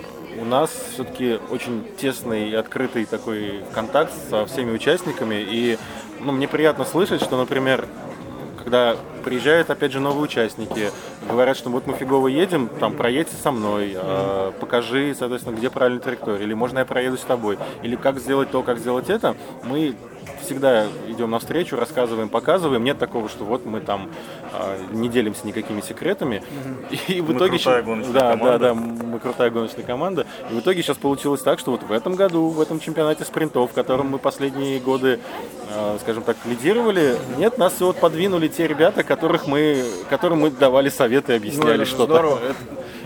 [0.41, 5.37] у нас все-таки очень тесный и открытый такой контакт со всеми участниками.
[5.37, 5.79] И
[6.21, 7.87] ну, мне приятно слышать, что, например,
[8.65, 10.91] когда приезжают, опять же, новые участники,
[11.29, 16.01] говорят, что вот мы фигово едем, там, проедьте со мной, э, покажи, соответственно, где правильная
[16.01, 19.95] траектория, или можно я проеду с тобой, или как сделать то, как сделать это, мы
[20.45, 22.85] всегда идем навстречу, рассказываем, показываем.
[22.85, 24.11] Нет такого, что вот мы там
[24.53, 26.43] э, не делимся никакими секретами.
[27.09, 28.59] И в Мы итоге крутая щас- гоночная да, команда.
[28.59, 30.27] да, да, мы крутая гоночная команда.
[30.51, 33.71] И в итоге сейчас получилось так, что вот в этом году, в этом чемпионате спринтов,
[33.73, 35.19] в котором мы последние годы,
[35.71, 40.89] э, скажем так, лидировали, нет, нас вот подвинули те ребята, которых мы, которым мы давали
[40.89, 42.05] советы и Ну, объясняли же что-то.
[42.15, 42.39] здорово.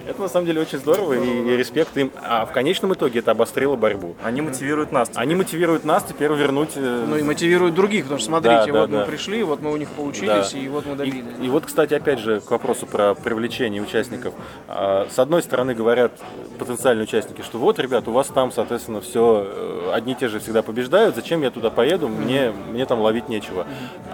[0.09, 2.11] Это, на самом деле очень здорово и, и респект им.
[2.23, 4.17] А в конечном итоге это обострило борьбу.
[4.25, 5.11] Они мотивируют нас.
[5.15, 6.71] Они мотивируют нас теперь вернуть.
[6.77, 9.05] э, Ну и мотивирует других, потому что смотрите, Да, да, вот мы да.
[9.05, 10.59] пришли, вот мы у них поучились, Да.
[10.59, 11.25] и вот мы И, добились.
[11.43, 14.33] и вот, кстати, опять же, к вопросу про привлечение участников.
[14.67, 16.13] А, С одной стороны, говорят
[16.59, 20.63] потенциальные участники, что вот, ребят, у вас там, соответственно, все одни и те же всегда
[20.63, 23.67] побеждают, зачем я туда поеду, мне, мне там ловить нечего.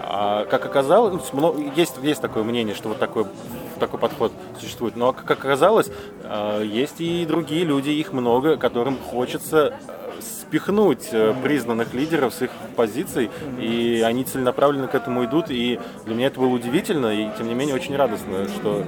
[0.02, 3.26] А как оказалось, ну, есть, есть такое мнение, что вот такой,
[3.86, 5.90] такой подход существует, но как оказалось,
[6.22, 12.42] а, есть и другие люди, их много, которым хочется э, спихнуть э, признанных лидеров с
[12.42, 13.30] их позиций,
[13.60, 17.54] и они целенаправленно к этому идут, и для меня это было удивительно, и тем не
[17.54, 18.84] менее очень радостно, что,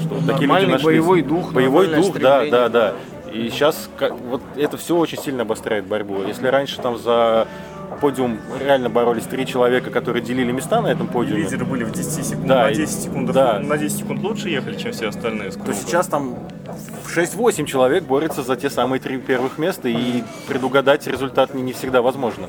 [0.00, 0.84] что такие люди Нормальный нашлись.
[0.86, 2.50] боевой дух, Боевой дух, да, стремление.
[2.50, 2.94] да, да.
[3.32, 6.22] И сейчас вот это все очень сильно обостряет борьбу.
[6.26, 7.46] Если раньше там за
[8.00, 12.24] подиум реально боролись три человека, которые делили места на этом подиуме, Лидеры были в 10
[12.24, 13.58] секунд, Да, на и- 10 секунд, да.
[13.60, 15.50] на 10 секунд лучше ехали, чем все остальные.
[15.50, 16.36] то сейчас там
[17.06, 22.02] 6-8 человек борются за те самые три первых места, и предугадать результат не, не всегда
[22.02, 22.46] возможно.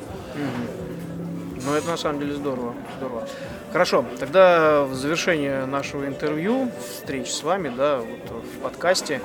[1.69, 2.73] Ну, это на самом деле здорово.
[2.97, 3.27] здорово.
[3.71, 9.21] Хорошо, тогда в завершение нашего интервью, встречи с вами, да, вот в подкасте,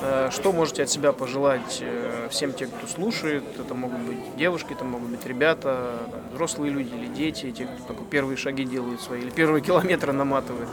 [0.00, 3.42] э, что можете от себя пожелать э, всем тем, кто слушает?
[3.58, 5.94] Это могут быть девушки, это могут быть ребята,
[6.32, 10.68] взрослые люди или дети, те, кто только первые шаги делают свои, или первые километры наматывают.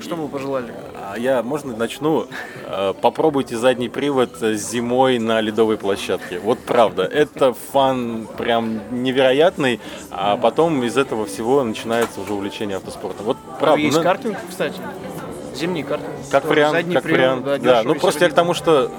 [0.00, 0.72] Что вы пожелали?
[0.94, 2.26] А я, можно, начну?
[2.66, 6.38] Э, Попробуйте задний привод э, зимой на ледовой площадке.
[6.38, 9.80] Вот правда, это фан прям невероятный,
[10.10, 13.26] а потом из этого всего начинается уже увлечение автоспортом.
[13.26, 13.80] Вот правда.
[13.80, 14.80] Есть ну, картинг, кстати,
[15.54, 16.10] зимний картинг.
[16.30, 17.44] Как вариант, как привод, вариант.
[17.44, 18.90] Да, дешево ну просто я к тому, что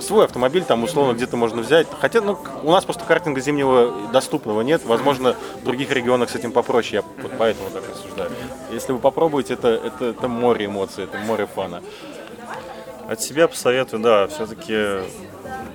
[0.00, 1.86] свой автомобиль там условно где-то можно взять.
[2.00, 4.82] Хотя, ну, у нас просто картинга зимнего доступного нет.
[4.84, 7.02] Возможно, в других регионах с этим попроще.
[7.02, 8.30] Я вот поэтому так рассуждаю.
[8.70, 11.82] Если вы попробуете, это, это, это море эмоций, это море фана.
[13.08, 15.00] От себя посоветую, да, все-таки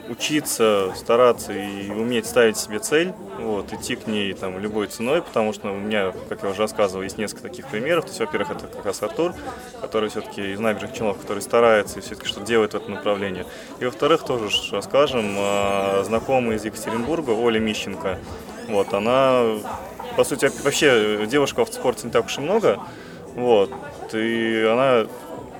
[0.09, 5.53] учиться, стараться и уметь ставить себе цель, вот, идти к ней там любой ценой, потому
[5.53, 8.05] что у меня, как я уже рассказывал, есть несколько таких примеров.
[8.05, 9.34] То есть, во-первых, это как раз Артур,
[9.82, 13.45] который все-таки из набережных Челнов, который старается и все-таки что делает в этом направлении.
[13.80, 18.19] И во-вторых, тоже расскажем, а, знакомая из Екатеринбурга, Оля Мищенко,
[18.67, 19.43] вот, она,
[20.15, 22.80] по сути, вообще девушек в автоспорте не так уж и много,
[23.36, 23.71] вот,
[24.13, 25.07] и она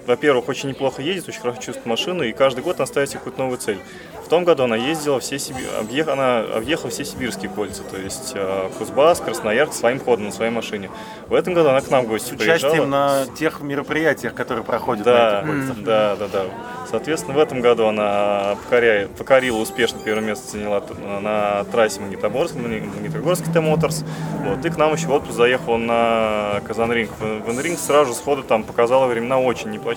[0.06, 3.40] во-первых, очень неплохо ездит, очень хорошо чувствует машину, и каждый год она ставит себе какую-то
[3.42, 3.80] новую цель.
[4.24, 5.60] В том году она ездила все Сиби...
[5.80, 6.08] объех...
[6.08, 10.90] она объехала все сибирские кольца, то есть э, Кузбасс, Красноярск своим ходом на своей машине.
[11.28, 12.88] В этом году она к нам в гости С участием приезжала.
[12.88, 15.84] на тех мероприятиях, которые проходят Да, на этих кольцах.
[15.84, 16.42] да, да, да.
[16.90, 20.82] Соответственно, в этом году она покоряет, покорила успешно первое место заняла
[21.22, 24.04] на трассе Магнитогорск, Магнитогорский Т-Моторс.
[24.44, 27.12] Вот, и к нам еще в отпуск заехала на Казанринг.
[27.20, 29.95] В Казанринг сразу сходу там показала времена очень неплохие.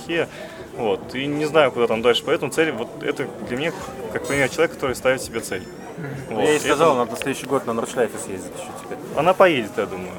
[0.76, 2.22] Вот, и не знаю, куда там дальше.
[2.24, 3.72] Поэтому цель, вот это для меня
[4.12, 5.64] как пример человека, который ставит себе цель.
[6.30, 8.98] Вот, Я ей это- сказал, надо на следующий год на Нордшлайфе съездить еще теперь.
[9.16, 10.12] она поедет, я думаю.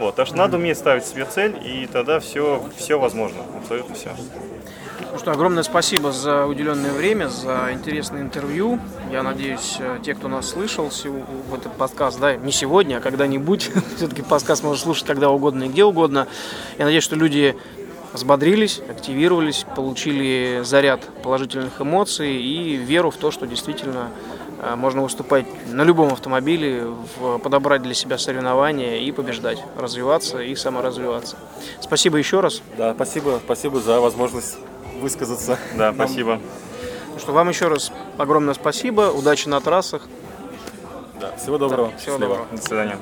[0.00, 4.10] Вот, так что надо уметь ставить себе цель, и тогда все, все возможно, абсолютно все.
[5.12, 8.78] Ну что, огромное спасибо за уделенное время, за интересное интервью.
[9.10, 13.70] Я надеюсь, э, те, кто нас слышал в этот подкаст, да, не сегодня, а когда-нибудь,
[13.96, 16.26] все-таки подкаст можно слушать когда угодно и где угодно.
[16.76, 17.56] Я надеюсь, что люди
[18.12, 24.10] взбодрились, активировались, получили заряд положительных эмоций и веру в то, что действительно
[24.60, 26.86] э, можно выступать на любом автомобиле,
[27.42, 31.36] подобрать для себя соревнования и побеждать, развиваться и саморазвиваться.
[31.80, 32.62] Спасибо еще раз.
[32.76, 34.56] Да, спасибо, спасибо за возможность
[35.00, 35.58] высказаться.
[35.74, 36.40] Да, Нам- спасибо.
[37.12, 40.02] Ну что, вам еще раз огромное спасибо, удачи на трассах.
[41.20, 41.88] Да, всего доброго.
[41.96, 42.20] Всего Счастливо.
[42.20, 42.46] доброго.
[42.52, 42.98] До свидания.